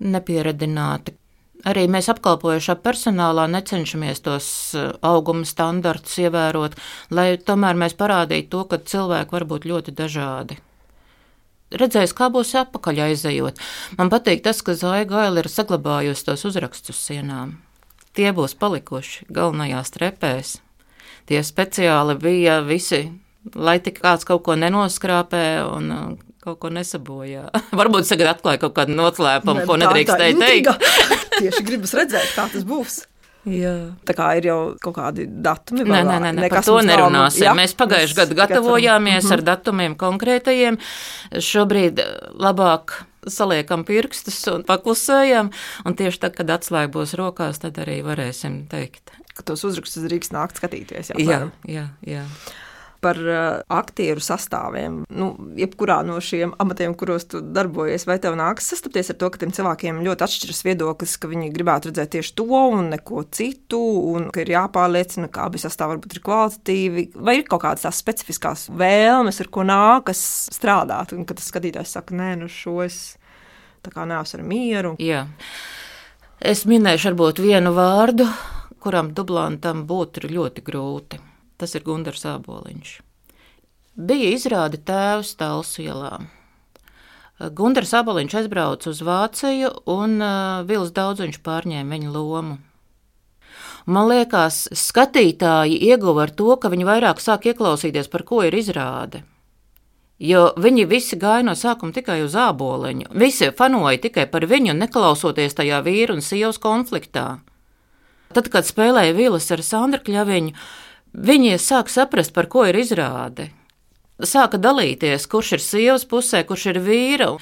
nepieradināti. 0.00 1.14
Arī 1.68 1.86
mēs 1.88 2.10
apkalpojušā 2.12 2.74
personālā 2.84 3.46
necenšamies 3.48 4.20
tos 4.24 4.48
eh, 4.76 4.90
auguma 5.06 5.46
standartus 5.48 6.18
ievērot, 6.26 6.74
lai 7.14 7.28
tomēr 7.40 7.78
mēs 7.78 7.94
parādītu 7.96 8.50
to, 8.52 8.64
ka 8.68 8.82
cilvēki 8.84 9.38
var 9.38 9.46
būt 9.54 9.68
ļoti 9.70 9.94
dažādi 9.96 10.58
redzējis, 11.80 12.14
kā 12.16 12.30
būs 12.32 12.54
atpakaļ 12.62 13.02
aizejot. 13.08 13.60
Man 13.98 14.10
patīk 14.12 14.44
tas, 14.44 14.62
ka 14.64 14.76
Zāja 14.78 15.06
Gaila 15.10 15.42
ir 15.42 15.50
saglabājusi 15.50 16.26
tos 16.28 16.44
uzrakstus 16.48 17.00
sienām. 17.08 17.58
Tie 18.14 18.30
būs 18.34 18.54
palikuši 18.58 19.26
galvenajās 19.34 19.90
trepēs. 19.96 20.58
Tie 21.26 21.40
speciāli 21.42 22.14
bija 22.20 22.60
visi, 22.62 23.08
lai 23.56 23.78
tik 23.82 23.98
kāds 24.02 24.26
kaut 24.28 24.44
ko 24.46 24.54
nenoskrāpē 24.60 25.46
un 25.66 25.90
uh, 25.90 26.04
kaut 26.44 26.60
ko 26.62 26.70
nesabojā. 26.74 27.48
Varbūt 27.80 28.10
tagad 28.12 28.34
atklāja 28.34 28.62
kaut 28.66 28.76
kādu 28.76 28.96
noslēpumu, 28.98 29.64
ko 29.68 29.80
nedrīkstēja 29.80 30.38
teikt. 30.38 30.86
Tieši 31.40 31.66
gribas 31.66 31.96
redzēt, 31.96 32.30
kā 32.36 32.46
tas 32.52 32.68
būs. 32.68 33.02
Jā. 33.44 33.72
Tā 34.08 34.16
kā 34.16 34.28
ir 34.38 34.48
jau 34.48 34.58
kaut 34.80 34.96
kādi 34.96 35.26
datumi. 35.28 35.84
Nē, 35.84 36.02
nē, 36.08 36.18
nē, 36.24 36.30
nē 36.38 36.50
par 36.52 36.64
to 36.64 36.78
nerunāsim. 36.84 37.44
Jā, 37.44 37.52
Mēs 37.56 37.76
pagājušajā 37.76 38.16
gadā 38.22 38.38
gatavojāmies 38.42 39.28
ar 39.28 39.42
mhm. 39.42 39.48
datumiem 39.50 39.98
konkrētajiem. 40.00 40.80
Šobrīd 41.44 42.00
eh, 42.00 42.14
labāk 42.40 43.02
saliekam 43.30 43.86
pirkstus 43.88 44.36
un 44.52 44.64
paklusējam, 44.68 45.48
un 45.88 45.96
tieši 45.96 46.20
tad, 46.26 46.34
kad 46.36 46.50
atslēga 46.58 46.92
būs 46.92 47.14
rokās, 47.20 47.60
tad 47.62 47.80
arī 47.80 48.02
varēsim 48.04 48.64
teikt. 48.72 49.14
Ka 49.34 49.46
tos 49.48 49.64
uzrakstus 49.66 50.04
drīkst 50.06 50.34
nākt 50.34 50.60
skatīties. 50.60 51.14
Jā, 51.16 51.24
jā, 51.24 51.40
jā. 51.64 51.88
jā 52.04 52.26
par 53.04 53.18
uh, 53.20 53.60
aktieru 53.72 54.22
sastāviem. 54.24 55.02
Nu, 55.12 55.30
jebkurā 55.58 55.98
no 56.06 56.16
šiem 56.24 56.54
amatiem, 56.62 56.94
kuros 56.98 57.26
tu 57.28 57.42
darbojies, 57.44 58.06
vai 58.08 58.16
tev 58.22 58.38
nāks 58.40 58.70
sastapties 58.72 59.12
ar 59.12 59.18
to, 59.20 59.30
ka 59.32 59.42
tiem 59.42 59.52
cilvēkiem 59.54 60.00
ļoti 60.06 60.26
atšķiras 60.26 60.64
viedoklis, 60.66 61.16
ka 61.20 61.30
viņi 61.30 61.50
gribētu 61.54 61.90
redzēt 61.90 62.14
tieši 62.16 62.34
to 62.40 62.46
un 62.48 62.88
neko 62.94 63.26
citu, 63.34 63.80
un 64.14 64.30
ka 64.34 64.44
ir 64.44 64.54
jāpārliecina, 64.54 65.28
ka 65.32 65.48
abi 65.48 65.60
sastāvi 65.62 65.96
varbūt 65.96 66.16
ir 66.16 66.22
kvalitatīvi, 66.24 67.06
vai 67.26 67.38
ir 67.40 67.46
kaut 67.50 67.64
kādas 67.66 67.84
tās 67.84 68.00
specifiskās 68.00 68.68
vēlmes, 68.72 69.42
ar 69.44 69.52
ko 69.52 69.66
nākas 69.68 70.24
strādāt, 70.54 71.12
un 71.16 71.28
kad 71.28 71.40
tas 71.40 71.50
skatītājs 71.52 71.98
saka, 71.98 72.16
nē, 72.16 72.32
nu 72.40 72.50
šo 72.52 72.80
es 72.86 73.02
tā 73.84 73.92
kā 73.92 74.08
neesmu 74.08 74.40
ar 74.40 74.48
mieru. 74.48 74.96
Jā. 75.02 75.26
Es 76.44 76.64
minēšu 76.68 77.12
varbūt 77.12 77.44
vienu 77.44 77.72
vārdu, 77.76 78.26
kuram 78.82 79.12
dublantam 79.16 79.84
būtu 79.88 80.28
ļoti 80.32 80.64
grūti 80.64 81.22
tas 81.60 81.74
ir 81.74 81.84
Gunārs 81.86 82.24
Aboliņš. 82.28 82.94
Bija 83.94 84.32
izrāde 84.34 84.80
tēvs 84.82 85.36
Talsu 85.38 85.84
ielā. 85.84 86.16
Gunārs 87.38 87.92
Aboliņš 87.98 88.38
aizbrauca 88.40 88.90
uz 88.90 89.02
Vāciju, 89.02 89.70
un 89.90 90.20
uh, 90.22 90.62
Vils 90.66 90.94
Daudziņš 90.94 91.40
pārņēma 91.46 91.96
viņa 91.96 92.14
lomu. 92.14 92.58
Man 93.84 94.08
liekas, 94.08 94.64
skatītāji 94.72 95.76
ieguva 95.90 96.24
ar 96.24 96.32
to, 96.32 96.54
ka 96.56 96.70
viņi 96.72 96.86
vairāk 96.88 97.20
sāk 97.20 97.50
ieklausīties, 97.50 98.08
par 98.08 98.24
ko 98.24 98.40
ir 98.46 98.54
izrāde. 98.56 99.24
Jo 100.22 100.52
viņi 100.56 100.86
visi 100.88 101.18
gāja 101.20 101.42
no 101.44 101.56
sākuma 101.58 101.92
tikai 101.92 102.20
uz 102.24 102.36
āboliņu. 102.38 103.10
Visi 103.18 103.50
fanoja 103.58 103.98
tikai 104.06 104.28
par 104.30 104.46
viņu, 104.48 104.76
neklausoties 104.78 105.58
tajā 105.58 105.82
vīru 105.84 106.16
un 106.16 106.24
sievas 106.24 106.60
konfliktā. 106.62 107.42
Tad, 108.34 108.48
kad 108.50 108.66
spēlēja 108.66 109.14
Vīlas 109.14 109.50
ar 109.54 109.62
Sandra 109.62 110.00
Kļaviņu, 110.02 110.54
Viņi 111.14 111.58
sāk 111.62 111.92
saprast, 111.92 112.34
par 112.34 112.48
ko 112.50 112.64
ir 112.66 112.78
izrāde. 112.80 113.52
Sāka 114.22 114.58
dalīties, 114.62 115.26
kurš 115.30 115.56
ir 115.56 115.62
sievas 115.62 116.04
pusē, 116.10 116.44
kurš 116.46 116.68
ir 116.72 116.78
vīra, 116.82 117.32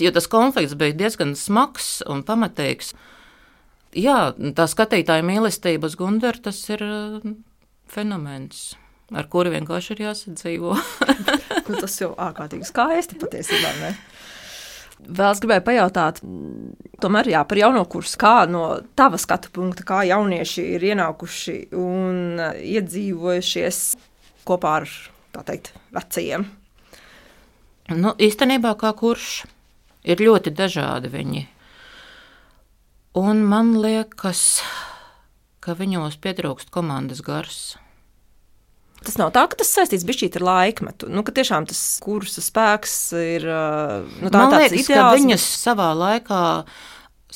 jo 0.00 0.10
tas 0.12 0.28
konflikts 0.28 0.76
bija 0.76 0.96
diezgan 0.96 1.32
smags 1.36 2.02
un 2.08 2.20
pamatīgs. 2.24 2.92
Jā, 3.96 4.34
tā 4.36 4.66
skatītāja 4.68 5.24
mīlestība 5.24 5.88
uz 5.88 5.96
Gunteru 5.96 6.44
tas 6.44 6.60
ir 6.68 6.84
uh, 6.84 7.24
fenomens, 7.88 8.76
ar 9.12 9.28
kuru 9.32 9.54
vienkārši 9.56 9.96
ir 9.96 10.04
jāsadzīvo. 10.08 10.76
nu, 11.68 11.78
tas 11.80 11.96
jau 12.00 12.12
ārkārtīgi 12.16 12.68
skaisti 12.68 13.16
patiesībā. 13.20 13.72
Ne? 13.80 13.94
Vēl 14.98 15.30
es 15.30 15.40
gribēju 15.42 15.62
pajautāt, 15.66 16.18
tomēr 17.02 17.30
jā, 17.30 17.42
par 17.46 17.60
jauno 17.60 17.84
kursu, 17.90 18.16
kā 18.18 18.32
no 18.50 18.64
tava 18.98 19.20
skatu 19.20 19.52
punkta, 19.54 19.84
kā 19.86 20.02
jaunieši 20.08 20.64
ir 20.74 20.86
ienākuši 20.90 21.58
un 21.78 22.40
iedzīvojušies 22.42 23.82
kopā 24.48 24.74
ar, 24.80 24.88
teikt, 25.46 25.70
vecajiem? 25.94 26.48
Nu, 27.94 28.12
īstenībā 28.18 28.74
kā 28.80 28.90
kurš 28.98 29.46
ir 30.04 30.20
ļoti 30.20 30.52
dažādi 30.56 31.12
viņi. 31.12 31.46
Un 33.18 33.40
man 33.48 33.76
liekas, 33.80 34.60
ka 35.64 35.78
viņos 35.78 36.18
pietrūkst 36.22 36.74
komandas 36.74 37.22
gars. 37.24 37.78
Tas 39.06 39.18
nav 39.20 39.30
tā, 39.34 39.44
ka 39.46 39.58
tas 39.60 39.70
saistīts 39.70 40.06
bišķīt 40.08 40.40
ar 40.40 40.44
laikmetu. 40.48 41.08
Nu, 41.12 41.22
ka 41.26 41.34
tiešām 41.36 41.68
tas 41.70 41.80
kursa 42.02 42.42
spēks 42.42 42.96
ir. 43.20 43.46
Nu, 43.46 44.32
tā, 44.32 44.40
Man 44.40 44.56
liekas, 44.56 44.74
ideāls, 44.74 44.90
ka 44.90 45.06
viņas 45.14 45.46
savā 45.60 45.92
laikā 45.94 46.42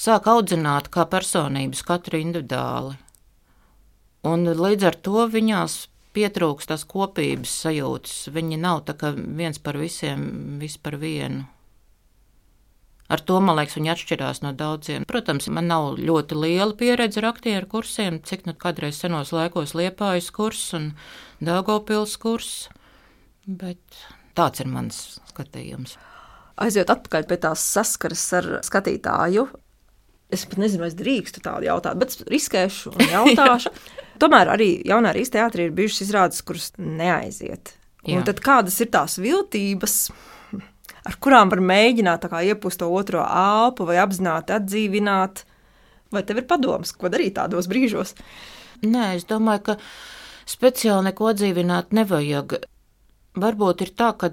sāk 0.02 0.26
audzināt 0.32 0.90
kā 0.92 1.06
personības 1.10 1.84
katru 1.86 2.18
individuāli. 2.22 2.98
Un 4.26 4.46
līdz 4.46 4.90
ar 4.90 4.98
to 5.06 5.26
viņās 5.30 5.78
pietrūkst 6.16 6.70
tās 6.72 6.84
kopības 6.88 7.54
sajūtas. 7.64 8.16
Viņi 8.34 8.60
nav 8.60 8.84
tā 8.88 8.96
kā 8.98 9.12
viens 9.16 9.58
par 9.62 9.78
visiem, 9.80 10.58
viss 10.60 10.80
par 10.82 10.98
vienu. 11.00 11.46
Ar 13.12 13.20
to, 13.20 13.36
man 13.44 13.58
liekas, 13.58 13.76
viņi 13.76 13.90
atšķirās 13.92 14.40
no 14.40 14.54
daudziem. 14.56 15.04
Protams, 15.08 15.50
man 15.52 15.66
nav 15.68 15.98
ļoti 16.00 16.38
liela 16.38 16.72
pieredze 16.78 17.20
ar 17.20 17.28
aktieru 17.34 17.68
kursiem, 17.74 18.22
cik 18.24 18.46
nu 18.48 18.54
kādreiz 18.56 19.02
senos 19.02 19.34
laikos 19.36 19.74
liepājas 19.76 20.30
kurs 20.32 20.62
un 20.78 20.92
Daugopils 21.44 22.16
kurs, 22.22 22.70
bet 23.44 23.82
tāds 24.38 24.64
ir 24.64 24.70
mans 24.72 25.02
skatījums. 25.32 25.98
Aiziet 26.62 26.92
atpakaļ 26.92 27.28
pie 27.28 27.38
tās 27.42 27.66
saskares 27.74 28.24
ar 28.38 28.48
skatītāju. 28.64 29.44
Es 30.32 30.46
pat 30.48 30.62
nezinu, 30.62 30.86
vai 30.86 30.88
es 30.88 30.96
drīkstu 30.96 31.42
tādu 31.44 31.68
jautāt, 31.68 32.00
bet 32.00 32.16
riskēšu 32.32 32.94
un 32.94 33.08
jautāšu. 33.18 33.72
Tomēr 34.22 34.54
arī 34.54 34.72
jaunā 34.88 35.12
Rīgas 35.12 35.34
teātrī 35.34 35.68
ir 35.68 35.76
bijušas 35.76 36.06
izrādes, 36.06 36.40
kuras 36.46 36.70
neaiziet. 36.80 37.74
Jā. 38.06 38.16
Un 38.16 38.24
tad 38.26 38.40
kādas 38.42 38.80
ir 38.80 38.88
tās 38.94 39.20
viltības? 39.20 40.06
Ar 41.08 41.18
kurām 41.22 41.50
var 41.52 41.62
mēģināt 41.64 42.28
iepūst 42.30 42.82
to 42.82 42.88
otro 42.92 43.22
elpu 43.26 43.86
vai 43.88 43.98
apzināti 44.02 44.54
atdzīvināt. 44.56 45.44
Vai 46.12 46.22
tev 46.28 46.42
ir 46.42 46.48
padoms, 46.48 46.92
ko 46.92 47.08
darīt 47.12 47.38
tādos 47.38 47.68
brīžos? 47.70 48.14
Nē, 48.82 49.14
es 49.16 49.24
domāju, 49.28 49.62
ka 49.70 49.76
speciāli 50.50 51.08
neko 51.08 51.30
atdzīvināt 51.32 51.94
nevajag. 51.96 52.58
Varbūt 53.42 53.86
ir 53.86 53.92
tā, 53.96 54.10
ka 54.20 54.32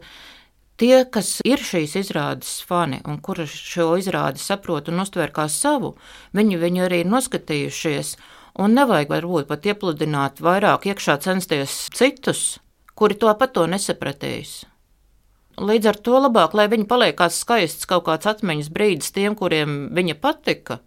tie, 0.79 1.05
kas 1.07 1.37
ir 1.47 1.61
šīs 1.63 1.95
izrādes 2.01 2.57
fani 2.67 2.99
un 3.07 3.21
kuri 3.23 3.47
šo 3.47 3.93
izrādi 4.01 4.41
saprot 4.43 4.89
un 4.91 5.05
uztver 5.05 5.31
kā 5.35 5.47
savu, 5.51 5.93
viņi 6.35 6.59
viņu 6.59 6.85
arī 6.87 7.03
ir 7.05 7.13
noskatījušies. 7.13 8.17
Un 8.59 8.73
nevajag 8.75 9.13
varbūt 9.13 9.47
pat 9.47 9.69
iepludināt 9.69 10.41
vairāk 10.43 10.89
iekšā 10.89 11.15
censties 11.23 11.85
citus, 11.95 12.57
kuri 12.97 13.15
to 13.15 13.31
pat 13.39 13.53
to 13.55 13.63
nesapratīs. 13.71 14.65
Līdz 15.59 15.89
ar 15.91 15.97
to 15.99 16.19
labāk, 16.23 16.53
lai 16.55 16.69
viņa 16.71 16.85
paliek 16.87 17.17
kāds 17.19 17.41
skaists 17.43 17.87
kaut 17.89 18.05
kāds 18.07 18.29
atmiņas 18.29 18.69
brīdis 18.71 19.11
tiem, 19.15 19.35
kuriem 19.35 19.89
viņa 19.95 20.15
patika, 20.21 20.79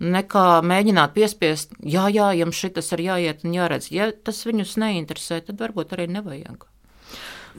nekā 0.00 0.46
mēģināt 0.66 1.14
piespiest, 1.14 1.76
jā, 1.84 2.08
jā, 2.10 2.32
jums 2.40 2.58
šis 2.58 2.90
ir 2.96 3.04
jāiet 3.04 3.44
un 3.44 3.54
jāredz. 3.54 3.90
Ja 3.94 4.10
tas 4.10 4.42
viņus 4.48 4.78
neinteresē, 4.80 5.42
tad 5.46 5.60
varbūt 5.62 5.94
arī 5.94 6.08
nevajag. 6.10 6.66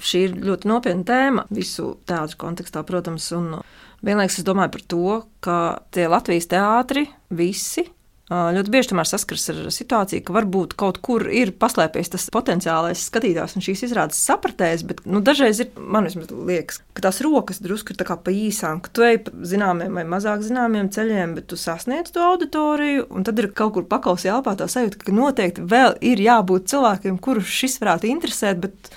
Šī 0.01 0.25
ir 0.25 0.35
ļoti 0.39 0.69
nopietna 0.71 1.07
tēma 1.07 1.45
visu 1.51 1.93
teātrus 2.07 2.39
kontekstā, 2.39 2.83
protams, 2.87 3.27
un 3.35 3.57
vienlaikus 4.03 4.39
es 4.41 4.47
domāju 4.47 4.75
par 4.75 4.85
to, 4.93 5.17
ka 5.43 5.57
tie 5.91 6.07
Latvijas 6.11 6.47
teātri 6.51 7.05
visi 7.29 7.85
ļoti 8.31 8.71
bieži 8.71 8.95
saskaras 9.03 9.49
ar 9.51 9.57
situāciju, 9.75 10.23
ka 10.23 10.35
varbūt 10.35 10.75
kaut 10.79 11.01
kur 11.03 11.25
ir 11.27 11.51
paslēpies 11.59 12.13
tas 12.13 12.29
potenciālais 12.31 13.03
skatītājs 13.09 13.57
un 13.57 13.65
šīs 13.65 13.83
izrādes 13.89 14.21
sapratējs, 14.23 14.85
bet 14.87 15.03
nu, 15.03 15.19
dažreiz 15.19 15.59
ir, 15.59 15.71
man 15.75 16.07
liekas, 16.07 16.79
ka 16.95 17.03
tās 17.03 17.19
rokas 17.25 17.59
drusku 17.59 17.91
ir 17.91 17.99
pa 18.07 18.31
īsām, 18.31 18.79
ka 18.85 18.93
tu 18.95 19.03
ej 19.03 19.19
pa 19.25 19.35
zināmiem 19.43 19.99
vai 19.99 20.07
mazāk 20.07 20.45
zināmiem 20.47 20.89
ceļiem, 20.95 21.35
bet 21.35 21.49
tu 21.51 21.59
sasniedz 21.59 22.15
to 22.15 22.23
auditoriju, 22.23 23.09
un 23.11 23.27
tad 23.27 23.39
ir 23.39 23.51
kaut 23.51 23.75
kur 23.75 23.87
pakausī 23.91 24.31
elpā 24.31 24.55
tā 24.55 24.69
sajūta, 24.71 25.03
ka 25.03 25.15
noteikti 25.15 25.67
vēl 25.67 25.97
ir 25.99 26.23
jābūt 26.23 26.71
cilvēkiem, 26.71 27.19
kurus 27.19 27.51
šis 27.51 27.81
varētu 27.83 28.11
interesēt, 28.15 28.63
bet 28.63 28.93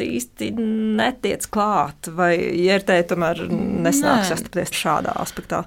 īsti 0.00 0.50
netiec 0.96 1.44
klāt, 1.52 2.08
vai 2.16 2.34
iertē 2.36 3.00
tomēr 3.08 3.46
nesnāk 3.50 4.24
sastapties 4.28 4.72
šādā 4.76 5.12
aspektā. 5.20 5.64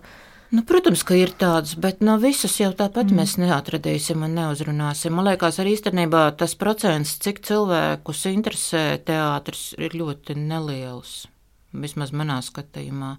Nu, 0.54 0.62
protams, 0.62 1.02
ka 1.02 1.16
ir 1.18 1.32
tādas, 1.34 1.74
bet 1.82 2.04
no 2.06 2.14
visas 2.22 2.60
jau 2.60 2.68
tāpat 2.78 3.10
mm. 3.10 3.18
mēs 3.18 3.32
neatradīsim 3.42 4.22
un 4.22 4.36
neuzrunāsim. 4.38 5.16
Man 5.18 5.26
liekas, 5.26 5.58
arī 5.58 5.74
īstenībā 5.74 6.28
tas 6.38 6.54
procents, 6.62 7.16
cik 7.26 7.42
cilvēkus 7.48 8.22
interesē 8.30 8.84
teātris, 9.02 9.72
ir 9.82 9.98
ļoti 9.98 10.38
neliels. 10.38 11.24
Vismaz 11.74 12.14
manā 12.14 12.38
skatījumā. 12.46 13.16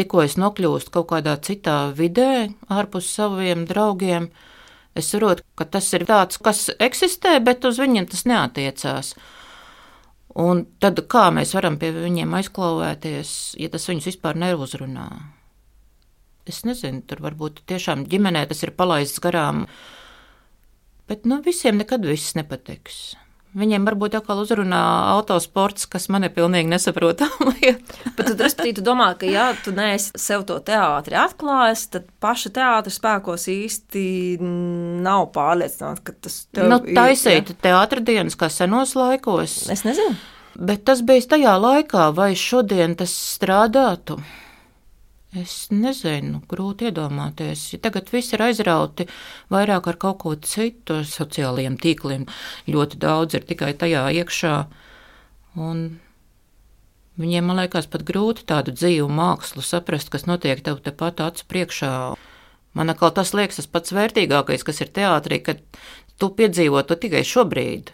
Tikko 0.00 0.24
es 0.24 0.38
nokļūstu 0.40 0.96
kaut 0.96 1.10
kādā 1.12 1.36
citā 1.44 1.76
vidē, 1.92 2.48
ārpus 2.72 3.12
saviem 3.20 3.68
draugiem, 3.68 4.32
es 4.96 5.12
saprotu, 5.12 5.44
ka 5.60 5.68
tas 5.68 5.92
ir 5.92 6.08
tāds, 6.08 6.40
kas 6.40 6.70
eksistē, 6.80 7.36
bet 7.44 7.68
uz 7.68 7.84
viņiem 7.84 8.08
tas 8.08 8.24
neatiecās. 8.32 9.12
Un 10.40 10.64
tad 10.80 11.04
kā 11.04 11.28
mēs 11.36 11.52
varam 11.52 11.76
pie 11.76 11.92
viņiem 11.92 12.32
aizklauvēties, 12.40 13.58
ja 13.60 13.68
tas 13.76 13.92
viņus 13.92 14.14
vispār 14.14 14.40
neuzrunā? 14.40 15.10
Es 16.48 16.64
nezinu, 16.68 17.02
tur 17.06 17.22
varbūt 17.24 17.62
tiešām 17.68 18.06
ģimenē 18.10 18.46
tas 18.50 18.64
ir 18.64 18.74
palaists 18.76 19.22
garām. 19.24 19.66
Bet 21.08 21.24
nu, 21.28 21.40
visiem 21.44 21.80
nekad 21.80 22.04
viss 22.04 22.36
nepatiks. 22.36 23.16
Viņiem 23.56 23.86
varbūt 23.88 24.12
atkal 24.18 24.42
uzrunā 24.42 24.78
autosports, 25.14 25.86
kas 25.88 26.10
man 26.12 26.26
ir 26.26 26.32
pilnīgi 26.36 26.68
nesaprotama 26.68 27.48
lieta. 27.56 27.96
Bet 28.12 28.28
tad, 28.28 28.42
respektīvi, 28.44 28.76
tu 28.76 28.84
domā, 28.84 29.08
ka, 29.18 29.28
ja 29.28 29.46
tu 29.64 29.72
neesi 29.74 30.12
sev 30.20 30.44
to 30.48 30.58
teātri 30.64 31.16
atklājis, 31.16 31.86
tad 31.94 32.10
paša 32.20 32.52
teātra 32.58 32.92
spēkos 32.92 33.48
īsti 33.52 34.02
nav 35.04 35.30
pārliecināts, 35.36 36.04
ka 36.04 36.12
tas 36.26 36.42
tev 36.52 36.68
nu, 36.74 36.80
taisīt 36.84 37.54
ja? 37.54 37.60
teātra 37.70 38.04
dienas 38.04 38.36
kā 38.38 38.50
senos 38.52 38.92
laikos. 38.98 39.62
Es 39.72 39.86
nezinu. 39.88 40.18
Bet 40.58 40.84
tas 40.84 41.00
bija 41.06 41.24
tajā 41.32 41.54
laikā, 41.62 42.10
vai 42.12 42.34
šodien 42.36 42.98
tas 42.98 43.14
strādātu? 43.14 44.18
Es 45.36 45.66
nezinu, 45.68 46.40
grūti 46.48 46.86
iedomāties. 46.88 47.66
Tagad 47.84 48.08
viss 48.08 48.32
ir 48.32 48.40
aizrauti 48.46 49.04
vairāk 49.52 49.90
ar 49.90 49.98
kaut 50.00 50.22
ko 50.22 50.32
citu, 50.40 51.02
sociālajiem 51.04 51.76
tīkliem. 51.76 52.24
Ļoti 52.64 52.96
daudz 53.02 53.36
ir 53.36 53.44
tikai 53.44 53.74
tajā 53.76 54.06
iekšā. 54.22 54.54
Un 55.60 55.82
viņiem, 57.20 57.44
man 57.44 57.60
liekas, 57.60 57.90
pat 57.92 58.06
grūti 58.08 58.46
tādu 58.48 58.72
dzīvu 58.72 59.10
mākslu 59.12 59.60
saprast, 59.60 60.08
kas 60.08 60.24
notiek 60.24 60.64
tev 60.64 60.80
tepat 60.80 61.20
acu 61.20 61.44
priekšā. 61.52 61.92
Man 62.72 62.88
atkal 62.88 63.12
tas 63.12 63.34
liekas 63.36 63.60
tas 63.60 63.68
pats 63.68 63.92
vērtīgākais, 63.92 64.64
kas 64.64 64.80
ir 64.80 64.88
teātrī, 64.96 65.42
kad 65.44 65.60
tu 66.16 66.32
piedzīvo 66.32 66.80
to 66.88 66.96
tikai 66.96 67.20
šobrīd. 67.26 67.92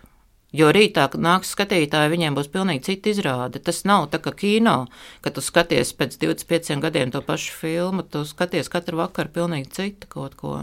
Jo 0.55 0.69
rītā 0.71 1.09
nāks 1.19 1.51
skatītāji, 1.51 2.13
viņiem 2.13 2.37
būs 2.37 2.47
pilnīgi 2.53 2.85
cita 2.87 3.11
izrāde. 3.11 3.59
Tas 3.59 3.81
nav 3.89 4.07
tā 4.13 4.21
kā 4.23 4.31
kino, 4.39 4.85
ka 5.25 5.33
tu 5.35 5.43
skaties 5.43 5.91
pēc 5.99 6.15
25 6.23 6.79
gadiem 6.85 7.11
to 7.11 7.23
pašu 7.27 7.57
filmu, 7.59 8.05
tu 8.07 8.23
skaties 8.29 8.71
katru 8.71 9.01
vakaru 9.01 9.33
pilnīgi 9.35 9.73
citu 9.75 10.11
kaut 10.13 10.37
ko. 10.39 10.61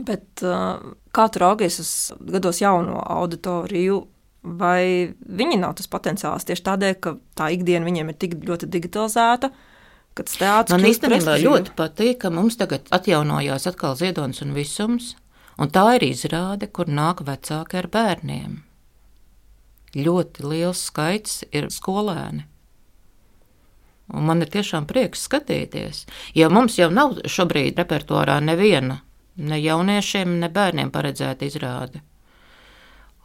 Bet 0.00 0.44
uh, 0.46 0.80
kā 1.12 1.26
tu 1.28 1.42
raugies 1.42 1.76
uz 1.82 1.90
gados 2.32 2.62
jauno 2.62 3.02
auditoriju? 3.04 3.98
Vai 4.40 5.12
viņi 5.12 5.58
nav 5.60 5.74
tas 5.76 5.90
potenciāls 5.92 6.48
tieši 6.48 6.64
tādēļ, 6.70 6.94
ka 7.04 7.12
tā 7.36 7.50
ikdiena 7.52 7.84
viņiem 7.84 8.08
ir 8.08 8.16
tik 8.16 8.38
ļoti 8.48 8.70
digitalizēta? 8.72 9.50
Man 10.72 10.88
īstenībā 10.88 11.36
ļoti 11.44 11.76
patīk, 11.76 12.22
ka 12.24 12.32
mums 12.32 12.56
tagad 12.56 12.88
atjaunojās 12.96 13.68
atkal 13.68 13.92
ziedonis 14.00 14.40
un 14.40 14.56
visums, 14.56 15.12
un 15.60 15.68
tā 15.68 15.84
ir 15.98 16.08
izrāde, 16.08 16.72
kur 16.72 16.88
nāk 16.88 17.20
vecāki 17.28 17.82
ar 17.82 17.92
bērniem 17.92 18.58
ļoti 19.96 20.46
liels 20.46 20.84
skaits 20.90 21.42
ir 21.50 21.70
skolēni. 21.72 22.46
Un 24.10 24.26
man 24.26 24.42
ir 24.42 24.50
tiešām 24.50 24.88
prieks 24.90 25.26
skatīties, 25.28 26.04
jo 26.34 26.50
mums 26.50 26.78
jau 26.80 26.90
nav 26.90 27.20
šobrīd 27.30 27.78
repertuārā 27.78 28.40
neviena, 28.42 29.00
ne 29.38 29.58
jauniešiem, 29.60 30.40
ne 30.42 30.48
bērniem 30.50 30.90
paredzēta 30.90 31.46
izrāde. 31.46 32.02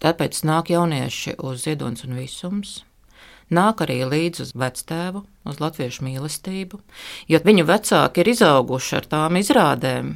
Tāpēc 0.04 0.44
nāk 0.46 0.70
jaunieši 0.70 1.38
uz 1.42 1.64
ziedonis 1.66 2.06
un 2.06 2.18
visums. 2.20 2.84
Nāk 3.54 3.84
arī 3.86 4.00
līdzi 4.10 4.42
uz 4.42 4.52
vectēvu, 4.58 5.22
uz 5.46 5.60
latviešu 5.62 6.06
mīlestību, 6.06 6.80
jo 7.30 7.40
viņu 7.46 7.66
vecāki 7.70 8.24
ir 8.24 8.32
izauguši 8.34 8.96
ar 8.98 9.10
tām 9.10 9.38
izrādēm, 9.38 10.16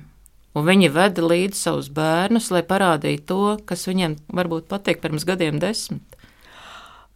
un 0.58 0.66
viņi 0.66 0.90
veda 0.94 1.26
līdzi 1.26 1.60
savus 1.60 1.92
bērnus, 1.94 2.50
lai 2.54 2.64
parādītu 2.66 3.26
to, 3.30 3.58
kas 3.70 3.86
viņiem 3.90 4.18
varbūt 4.34 4.66
patīk 4.72 5.02
pirms 5.04 5.28
gadiem 5.30 5.62
desmit. 5.62 6.09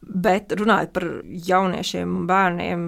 Bet 0.03 0.53
runājot 0.59 0.93
par 0.95 1.09
jauniešiem 1.23 2.15
un 2.19 2.29
bērniem, 2.29 2.85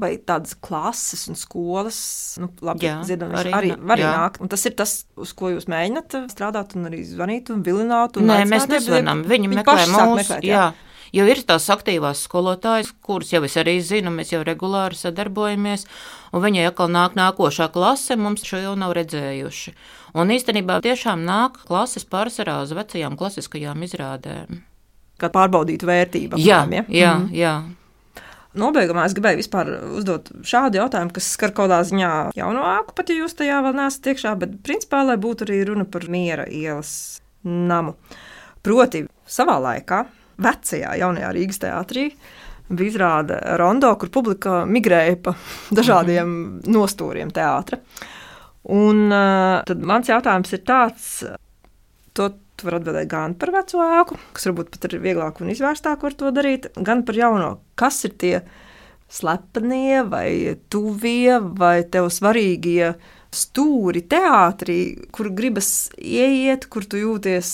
vai 0.00 0.12
tādas 0.22 0.54
klases 0.54 1.26
un 1.30 1.38
skolas, 1.38 1.98
nu, 2.40 2.50
labi, 2.64 2.86
jā, 2.86 2.98
ziedonis, 3.06 3.40
arī, 3.42 3.54
arī, 3.58 3.72
arī 3.94 4.04
jā. 4.04 4.12
nāk. 4.22 4.38
Un 4.42 4.50
tas 4.52 4.62
ir 4.68 4.76
tas, 4.78 5.00
uz 5.18 5.32
ko 5.36 5.50
jūs 5.54 5.66
mēģināt 5.70 6.14
strādāt, 6.30 6.76
un 6.78 6.86
arī 6.90 7.02
zvanīt 7.06 7.50
un 7.54 7.64
vilināt. 7.66 8.20
Un 8.20 8.30
Nē, 8.30 8.44
mēs 8.50 8.68
nezvanām. 8.70 9.24
Viņi, 9.26 9.50
viņi 9.50 9.60
meklē 9.60 9.88
mūsu. 9.90 10.14
Meklēt, 10.22 10.46
jā. 10.46 10.62
jā. 10.70 10.70
Jo 11.10 11.24
ir 11.26 11.40
tās 11.42 11.64
aktīvās 11.74 12.22
skolotājas, 12.28 12.92
kuras 13.02 13.32
jau 13.34 13.42
es 13.42 13.56
arī 13.58 13.80
zinu, 13.82 14.12
mēs 14.14 14.30
jau 14.30 14.44
regulāri 14.46 14.94
sadarbojamies, 14.94 15.88
un 16.30 16.44
viņai 16.44 16.68
atkal 16.70 16.92
nāk 16.94 17.18
nākošā 17.18 17.66
klase, 17.74 18.14
mums 18.14 18.46
šo 18.46 18.62
jau 18.62 18.76
nav 18.78 18.94
redzējuši. 18.94 19.74
Un 20.22 20.30
īstenībā 20.30 20.78
tiešām 20.86 21.26
nāk 21.26 21.64
klases 21.66 22.06
pārsvarā 22.06 22.60
uz 22.62 22.78
vecajām 22.78 23.18
klasiskajām 23.18 23.82
izrādēm 23.90 24.62
kā 25.20 25.30
pārbaudītu 25.34 25.88
vērtību. 25.88 26.40
Jā, 26.40 26.64
ja? 26.72 26.84
jā, 26.88 27.12
mm. 27.18 27.30
jā. 27.36 27.54
Nobeigumā 28.60 29.04
es 29.06 29.14
gribēju 29.14 29.38
vispār 29.38 29.68
uzdot 29.94 30.32
šādu 30.42 30.80
jautājumu, 30.80 31.12
kas 31.14 31.28
skar 31.36 31.52
kaut 31.54 31.68
kādā 31.68 31.84
ziņā 31.86 32.10
jauno 32.34 32.64
ēku, 32.72 32.96
pat 32.98 33.12
ja 33.12 33.20
jūs 33.20 33.36
tajā 33.38 33.60
vēl 33.62 33.76
neesat 33.78 34.08
iekšā, 34.10 34.34
bet 34.40 34.56
principā, 34.66 35.04
lai 35.06 35.14
būtu 35.22 35.46
arī 35.46 35.60
runa 35.68 35.86
par 35.86 36.08
miera 36.10 36.48
ielas 36.50 37.20
namu. 37.46 37.94
Proti, 38.66 39.04
savā 39.30 39.54
laikā, 39.62 40.02
vecajā, 40.42 40.96
jaunajā 40.98 41.30
Rīgas 41.36 41.62
teātrī, 41.62 42.08
bija 42.70 42.90
izrāde 42.90 43.38
Rondo, 43.60 43.92
kur 44.00 44.10
publika 44.14 44.64
migrēja 44.66 45.20
pa 45.22 45.36
dažādiem 45.78 46.26
mm 46.26 46.58
-hmm. 46.58 46.74
nostūriem 46.74 47.30
teātra. 47.30 47.78
Un 48.62 49.06
uh, 49.12 49.62
tad 49.64 49.78
mans 49.78 50.08
jautājums 50.08 50.52
ir 50.52 50.60
tāds, 50.66 51.06
to 52.12 52.32
tu 52.60 52.68
vari 52.68 52.80
atbildēt 52.80 53.10
gan 53.10 53.36
par 53.40 53.54
veco 53.54 53.84
ēku, 54.00 54.18
kas 54.36 54.50
varbūt 54.50 54.74
pat 54.76 54.88
ir 54.88 55.00
vieglāk 55.02 55.40
un 55.40 55.52
izvērstāk 55.52 56.04
var 56.06 56.16
to 56.18 56.32
darīt, 56.34 56.68
gan 56.76 57.04
par 57.08 57.18
jauno. 57.18 57.54
Kas 57.80 58.02
ir 58.08 58.16
tie 58.20 58.34
slepenie 59.10 60.04
vai 60.06 60.58
tuvie 60.70 61.40
vai 61.40 61.80
tev 61.82 62.10
svarīgie 62.14 62.92
stūri 63.30 64.02
teātrī, 64.10 64.78
kur 65.14 65.28
gribas 65.34 65.90
ieiet, 65.98 66.66
kur 66.70 66.86
tu 66.86 66.98
jūties 66.98 67.50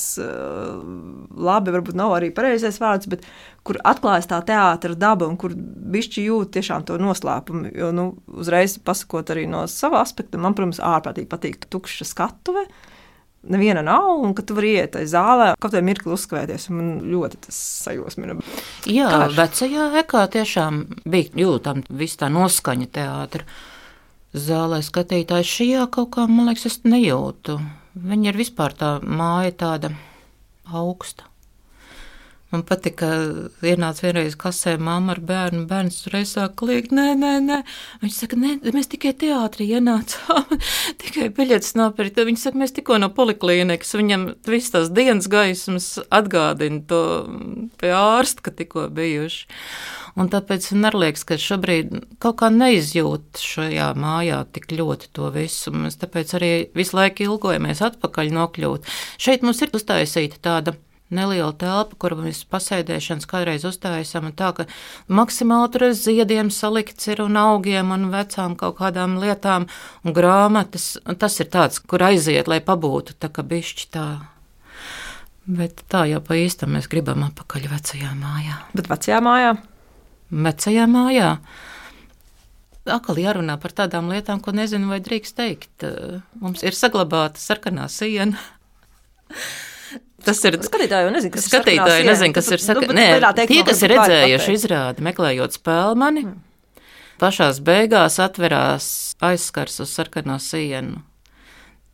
labi, 1.36 1.74
varbūt 1.74 1.98
nav 1.98 2.14
arī 2.16 2.30
pareizais 2.36 2.80
vārds, 2.80 3.08
bet 3.12 3.26
kur 3.66 3.76
atklājas 3.84 4.28
tā 4.30 4.40
teātra 4.48 4.96
daba 4.96 5.28
un 5.28 5.36
kur 5.40 5.52
bišķi 5.56 6.26
jūt 6.30 6.54
tiešām 6.56 6.86
to 6.88 6.96
noslēpumu. 7.00 7.74
Jo, 7.76 7.92
nu, 7.96 8.08
uzreiz 8.40 8.78
pasakot 8.80 9.32
arī 9.34 9.44
no 9.52 9.66
sava 9.68 10.00
aspekta, 10.04 10.40
man, 10.40 10.56
protams, 10.56 10.80
ārprātīgi 10.80 11.28
patīk 11.32 11.68
tukša 11.72 12.08
skatuve. 12.08 12.64
Neviena 13.52 13.82
nav, 13.86 14.08
un 14.24 14.34
ka 14.34 14.42
tu 14.46 14.56
vari 14.56 14.72
iet 14.80 14.94
tajā 14.96 15.10
zālē, 15.12 15.48
kaut 15.60 15.70
kādā 15.70 15.84
mirklī 15.86 16.14
uzskavēties. 16.16 16.68
Man 16.74 16.90
ļoti 17.06 17.40
tas 17.46 17.60
sajūsmina. 17.86 18.38
Jā, 18.90 19.10
Karš. 19.12 19.36
vecajā 19.38 19.86
ekā 20.02 20.24
tiešām 20.34 20.82
bija 21.06 21.42
jūtama 21.44 21.86
viss 22.02 22.18
tā 22.20 22.30
noskaņa 22.32 22.90
teātris. 22.98 23.64
Zālē 24.36 24.82
skatītājs 24.84 25.48
šajā 25.48 25.86
kaut 25.94 26.10
kā, 26.16 26.26
man 26.28 26.50
liekas, 26.50 26.66
es 26.68 26.82
nejūtu. 26.84 27.56
Viņa 27.96 28.28
ir 28.28 28.36
vispār 28.36 28.74
tā 28.76 28.90
māja 29.00 29.54
tāda 29.62 29.94
augsta. 30.68 31.24
Man 32.54 32.62
patīk, 32.62 33.00
ka 33.00 33.08
ienāca 33.66 34.04
vienreiz 34.04 34.36
kasē 34.38 34.76
mamma 34.78 35.16
ar 35.16 35.20
bērnu. 35.26 35.64
Bērns 35.66 36.04
reiz 36.12 36.36
sāk 36.36 36.54
kliegt, 36.60 36.92
nē, 36.94 37.08
nē, 37.18 37.32
nē. 37.42 37.58
Viņš 38.04 38.18
saka, 38.22 38.38
nē, 38.38 38.52
mēs 38.76 38.90
tikai 38.92 39.10
teātrī 39.18 39.66
ienācām, 39.74 40.54
tikai 41.02 41.26
biļetes 41.34 41.74
nopirkt. 41.80 42.22
Viņš 42.30 42.46
saka, 42.46 42.60
mēs 42.62 42.76
tikko 42.76 43.00
no 43.02 43.10
poliklīnikas. 43.16 43.96
Viņam 43.98 44.28
viss 44.46 44.70
tās 44.74 44.92
dienas 44.94 45.26
gaismas 45.32 45.96
atgādina 46.06 46.84
to 46.86 47.02
pie 47.82 47.90
ārsta, 47.98 48.46
ka 48.46 48.54
tikko 48.54 48.86
bijuši. 48.94 49.50
Un 50.16 50.30
tāpēc 50.32 50.70
man 50.78 50.94
liekas, 50.96 51.26
ka 51.28 51.36
šobrīd 51.36 51.90
kaut 52.22 52.38
kā 52.40 52.48
neizjūt 52.54 53.42
šajā 53.42 53.90
mājā 54.00 54.38
tik 54.54 54.70
ļoti 54.78 55.10
to 55.18 55.28
visu. 55.34 55.74
Mēs 55.74 55.98
tāpēc 56.00 56.38
arī 56.38 56.52
visu 56.78 56.96
laiku 56.96 57.26
ilgojamies 57.26 57.82
atpakaļ 57.90 58.32
nokļūt. 58.38 58.88
Šeit 59.20 59.44
mums 59.44 59.60
ir 59.66 59.74
uztaisīta 59.76 60.40
tāda 60.46 60.78
neliela 61.14 61.52
telpa, 61.58 61.96
kur 62.00 62.16
mēs 62.18 62.42
pasēdēšanas 62.50 63.28
kādreiz 63.30 63.66
uzstājām. 63.68 64.30
Tā 64.36 64.52
ka 64.56 64.66
maksimāli 65.08 65.70
tur 65.74 65.86
ar 65.88 65.94
ziediem 65.98 66.50
salikts 66.54 67.10
ir 67.10 67.22
un 67.24 67.38
augiem 67.40 67.92
un 67.94 68.08
vecām 68.14 68.56
kaut 68.58 68.78
kādām 68.80 69.18
lietām 69.22 69.68
un 70.02 70.16
grāmatas. 70.16 70.96
Un 71.06 71.18
tas 71.20 71.38
ir 71.42 71.50
tāds, 71.52 71.78
kur 71.78 72.04
aiziet, 72.06 72.50
lai 72.50 72.60
pabūtu 72.64 73.18
tā 73.20 73.30
kā 73.30 73.46
bišķi 73.46 73.88
tā. 73.94 74.08
Bet 75.46 75.84
tā 75.92 76.08
jau 76.10 76.18
pa 76.26 76.34
īstam 76.40 76.74
mēs 76.74 76.90
gribam 76.90 77.22
atpakaļ 77.28 77.70
vecajā 77.70 78.10
mājā. 78.18 78.58
Bet 78.74 78.90
vecajā 78.90 79.22
mājā? 79.22 79.54
Vecajā 80.34 80.86
mājā. 80.90 81.30
Atkal 82.86 83.18
jārunā 83.18 83.54
par 83.62 83.74
tādām 83.74 84.10
lietām, 84.10 84.40
ko 84.42 84.54
nezinu, 84.54 84.90
vai 84.90 84.98
drīkst 85.02 85.38
teikt. 85.38 85.86
Mums 86.42 86.66
ir 86.66 86.74
saglabāta 86.74 87.42
sarkanā 87.42 87.86
siena. 87.90 88.38
Tas 90.26 90.40
ir 90.42 90.56
skatītāji, 90.58 91.10
nezinu, 91.14 91.32
kas 91.36 91.44
skatītāji 91.46 92.02
ir 92.02 92.08
nezinu, 92.08 92.34
kas 92.34 92.48
ir 92.50 92.62
saka, 92.62 92.88
nu, 92.88 92.96
nē, 92.98 93.10
tie, 93.46 93.60
kas 93.66 93.82
ir 93.86 93.92
redzējuši 93.94 94.54
izrādi, 94.58 95.04
meklējot 95.06 95.54
spēlmani, 95.60 96.24
hmm. 96.26 96.86
pašās 97.22 97.60
beigās 97.66 98.18
atverās 98.22 98.88
aizskars 99.22 99.78
uz 99.84 99.92
sarkano 99.94 100.40
sienu. 100.42 101.04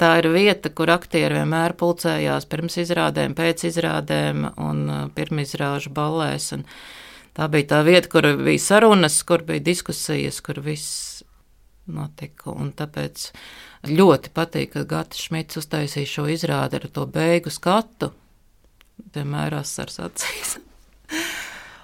Tā 0.00 0.14
ir 0.22 0.30
vieta, 0.32 0.72
kur 0.72 0.90
aktieri 0.90 1.36
vienmēr 1.42 1.76
pulcējās 1.78 2.48
pirms 2.50 2.78
izrādēm, 2.80 3.36
pēc 3.38 3.66
izrādēm 3.68 4.48
un 4.56 4.80
uh, 4.88 5.02
pirmizrāžu 5.14 5.92
ballēs. 5.94 6.48
Un 6.56 6.64
tā 7.36 7.46
bija 7.52 7.68
tā 7.74 7.82
vieta, 7.86 8.08
kur 8.10 8.26
bija 8.40 8.64
sarunas, 8.64 9.20
kur 9.28 9.44
bija 9.46 9.62
diskusijas, 9.68 10.40
kur 10.42 10.58
viss 10.64 11.20
notika. 11.84 12.50
Un 12.56 12.72
tāpēc 12.74 13.28
ļoti 13.92 14.32
patīk, 14.34 14.72
ka 14.72 14.88
Gata 14.88 15.20
Šmits 15.20 15.60
uztaisīja 15.60 16.14
šo 16.16 16.26
izrādi 16.32 16.80
ar 16.80 16.88
to 16.96 17.06
beigu 17.06 17.52
skatu 17.52 18.10
vienmēr 19.14 19.58
asars 19.60 20.00
acīs. 20.02 20.58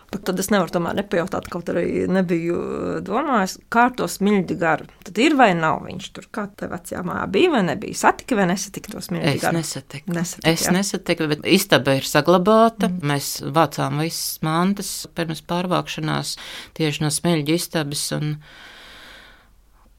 Bet 0.08 0.22
tad 0.24 0.38
es 0.40 0.46
nevaru 0.48 0.72
tomēr 0.72 0.96
nepajautāt, 1.02 1.50
kaut 1.52 1.68
arī 1.68 2.06
nebiju 2.08 2.58
uh, 2.58 2.92
domājis, 3.04 3.58
kā 3.72 3.90
to 3.96 4.06
smilģi 4.08 4.54
garu. 4.56 4.86
Tad 5.04 5.18
ir 5.20 5.34
vai 5.36 5.50
nav 5.56 5.82
viņš 5.84 6.06
tur, 6.16 6.28
kā 6.32 6.46
te 6.56 6.64
vecajā 6.70 7.02
mājā 7.04 7.26
bija 7.34 7.50
vai 7.52 7.60
nebija. 7.66 7.98
Satika 8.06 8.38
vai 8.38 8.46
nesatika 8.48 8.94
to 8.94 9.02
smilģi 9.04 9.34
garu? 9.42 9.60
Es 9.60 9.74
nesatiku. 9.74 10.14
nesatiku 10.16 10.48
es 10.54 10.64
jā. 10.64 10.72
nesatiku, 10.78 11.28
bet 11.28 11.44
istaba 11.44 11.98
ir 11.98 12.08
saglabāta. 12.08 12.88
Mm. 12.88 13.04
Mēs 13.12 13.28
vācām 13.58 14.00
visas 14.00 14.40
mantas 14.46 14.94
pirms 15.12 15.44
pārvākšanās 15.50 16.32
tieši 16.80 17.04
no 17.04 17.12
smilģi 17.12 17.60
istabas. 17.60 18.08
Un, 18.16 18.32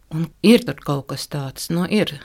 un 0.09 0.25
ir 0.41 0.65
tur 0.65 0.81
kaut 0.89 1.11
kas 1.13 1.29
tāds, 1.29 1.69
nu 1.69 1.85
ir. 1.85 2.17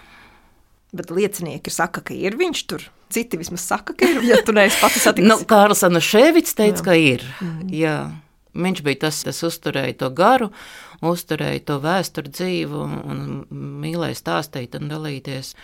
Bet 0.94 1.11
liecinieki 1.11 1.72
saka, 1.74 2.04
ka 2.07 2.14
ir 2.14 2.37
viņš 2.38 2.61
tur. 2.70 2.85
Citi 3.14 3.38
vismaz 3.40 3.64
saka, 3.66 3.94
ka 3.98 4.07
ir. 4.07 4.20
Ja 4.26 4.40
tu 4.46 4.54
neesi 4.54 4.78
pati 4.80 5.00
satikusi. 5.04 5.28
nu, 5.30 5.38
Kārls 5.50 5.83
Anuševics 5.87 6.54
teica, 6.59 6.78
Jā. 6.78 6.85
ka 6.87 6.94
ir. 6.98 7.24
Mm. 7.42 7.72
Jā. 7.74 7.96
Viņš 8.54 8.83
bija 8.87 9.00
tas, 9.09 9.16
kas 9.26 9.40
uzturēja 9.42 9.96
to 9.98 10.09
garu, 10.14 10.52
uzturēja 11.02 11.64
to 11.66 11.80
vēsturi 11.83 12.30
dzīvu 12.30 12.83
un 13.11 13.24
mīlēja 13.83 14.20
stāstīt 14.20 14.76
un 14.78 14.87
dalīties 14.92 15.57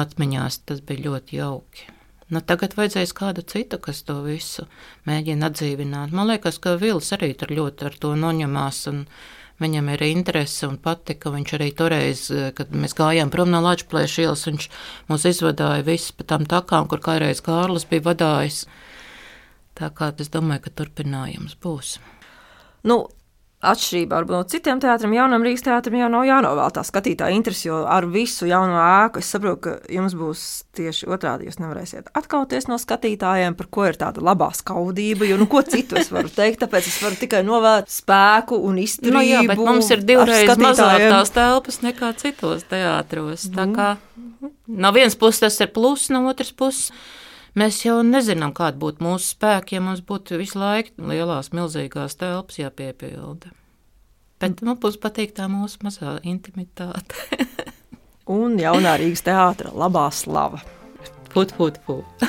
atmiņās. 0.00 0.62
Tas 0.70 0.80
bija 0.80 1.10
ļoti 1.10 1.36
jauki. 1.42 1.90
Nu, 2.32 2.40
tagad 2.40 2.72
vajadzēs 2.78 3.12
kādu 3.12 3.44
citu, 3.44 3.76
kas 3.84 4.00
to 4.08 4.22
visu 4.24 4.64
mēģina 5.04 5.50
atdzīvināt. 5.52 6.14
Man 6.16 6.30
liekas, 6.32 6.56
ka 6.64 6.78
Vils 6.80 7.12
arī 7.12 7.34
tur 7.36 7.52
ļoti 7.52 7.90
ar 7.90 7.98
to 8.00 8.14
noņemās. 8.16 8.78
Un, 8.88 9.02
Viņam 9.62 9.92
ir 9.92 10.02
interese 10.08 10.66
un 10.66 10.78
patika. 10.82 11.30
Viņš 11.30 11.54
arī 11.58 11.70
toreiz, 11.78 12.24
eh, 12.30 12.50
kad 12.56 12.72
mēs 12.74 12.96
gājām 12.98 13.30
prom 13.30 13.50
no 13.50 13.60
Latvijas 13.62 14.18
ielas, 14.18 14.46
viņš 14.48 14.68
mūs 15.08 15.26
izvadīja 15.30 15.84
visu 15.86 16.14
pa 16.18 16.24
tām 16.24 16.46
takām, 16.46 16.88
kur 16.88 16.98
kādreiz 16.98 17.40
Kārlis 17.40 17.86
bija 17.88 18.02
vadājis. 18.10 18.66
Tā 19.78 19.90
kā 19.94 20.12
es 20.18 20.28
domāju, 20.28 20.64
ka 20.66 20.70
turpinājums 20.70 21.54
būs. 21.62 21.98
Nu, 22.84 23.08
Atšķirībā 23.62 24.24
no 24.26 24.40
citiem 24.50 24.80
teātriem, 24.82 25.12
jaunam 25.14 25.44
Rīgas 25.46 25.62
teātrim 25.62 26.00
jau 26.00 26.08
nav 26.10 26.24
jānovēl 26.26 26.72
tā 26.74 26.82
skatītāja 26.82 27.36
interese, 27.36 27.68
jo 27.68 27.76
ar 27.86 28.08
visu 28.10 28.48
jauno 28.50 28.74
ēku 28.74 29.22
es 29.22 29.28
saprotu, 29.30 29.60
ka 29.62 29.92
jums 29.92 30.16
būs 30.18 30.42
tieši 30.74 31.06
otrādi. 31.06 31.46
Jūs 31.46 31.60
nevarēsiet 31.62 32.10
atkauties 32.18 32.66
no 32.66 32.80
skatītājiem, 32.82 33.54
par 33.54 33.70
ko 33.70 33.86
ir 33.86 34.00
tāda 34.00 34.24
labā 34.26 34.50
skaudība, 34.58 35.28
jo 35.30 35.38
nu, 35.38 35.46
ko 35.46 35.62
citu 35.62 36.00
es 36.00 36.10
varu 36.10 36.32
teikt. 36.34 36.64
Tāpēc 36.64 36.90
es 36.90 36.98
varu 37.04 37.20
tikai 37.22 37.44
novērt 37.46 37.94
spēku 37.94 38.58
un 38.66 38.82
izturību. 38.82 39.14
Nu, 39.20 39.24
jā, 39.30 39.46
bet 39.46 39.62
mums 39.62 39.94
ir 39.94 40.02
divreiz 40.10 40.50
mazāk 40.58 41.06
tās 41.06 41.30
telpas 41.38 41.82
nekā 41.86 42.10
citos 42.18 42.66
teātros. 42.66 43.46
Tā 43.54 43.68
mm. 43.68 43.78
kā 43.78 44.50
no 44.66 44.94
vienas 44.96 45.14
puses 45.14 45.46
tas 45.46 45.62
ir 45.62 45.70
pluss, 45.70 46.10
no 46.10 46.26
otras 46.26 46.50
puses. 46.50 46.90
Mēs 47.52 47.82
jau 47.84 47.98
nezinām, 48.00 48.54
kāda 48.56 48.78
būtu 48.80 49.04
mūsu 49.04 49.34
spēki, 49.34 49.76
ja 49.76 49.82
mums 49.84 50.00
būtu 50.08 50.38
visu 50.40 50.56
laiku 50.56 51.04
lielās, 51.10 51.50
milzīgās 51.52 52.16
telpas 52.16 52.56
jāpiepilda. 52.56 53.50
Bet 54.40 54.62
mums 54.64 54.80
būs 54.80 54.96
patīk 55.02 55.34
tā 55.36 55.50
mūsu 55.52 55.82
mazā 55.84 56.14
intimitāte. 56.24 57.12
Un 58.32 58.56
jaunā 58.56 58.94
Rīgas 59.02 59.24
teātra 59.26 59.72
labā 59.76 60.06
slava. 60.16 60.62
Put, 61.34 61.52
put, 61.58 61.76
put. 61.84 62.24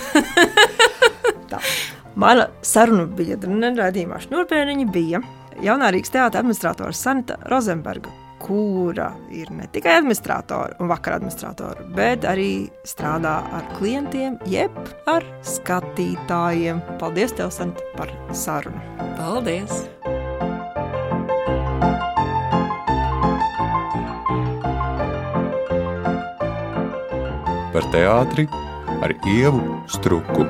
Mana 2.20 2.50
saruna 2.60 3.08
biedra 3.08 3.56
nedrādījumā 3.64 4.20
Šnurpēniņa 4.26 4.90
bija 4.92 5.24
jaunā 5.64 5.94
Rīgas 5.96 6.12
teātra 6.18 6.44
administrators 6.44 7.00
Sanita 7.00 7.40
Rozenberga 7.48 8.12
kura 8.44 9.12
ir 9.32 9.52
ne 9.56 9.68
tikai 9.72 9.98
administratora 10.02 10.76
un 10.84 10.90
vakar 10.92 11.18
administratora, 11.18 11.86
bet 11.96 12.28
arī 12.28 12.68
strādā 12.88 13.38
ar 13.56 13.68
klientiem, 13.78 14.38
jeb 14.50 14.76
ar 15.08 15.26
skatītājiem. 15.48 16.84
Paldies, 17.00 17.36
tev, 17.38 17.54
Sant, 17.54 17.80
par 17.98 18.12
sarunu. 18.36 18.82
Paldies! 19.18 19.86
Par 27.74 27.88
teātri 27.96 28.46
ar 29.02 29.16
ievu 29.26 29.82
struku. 29.90 30.46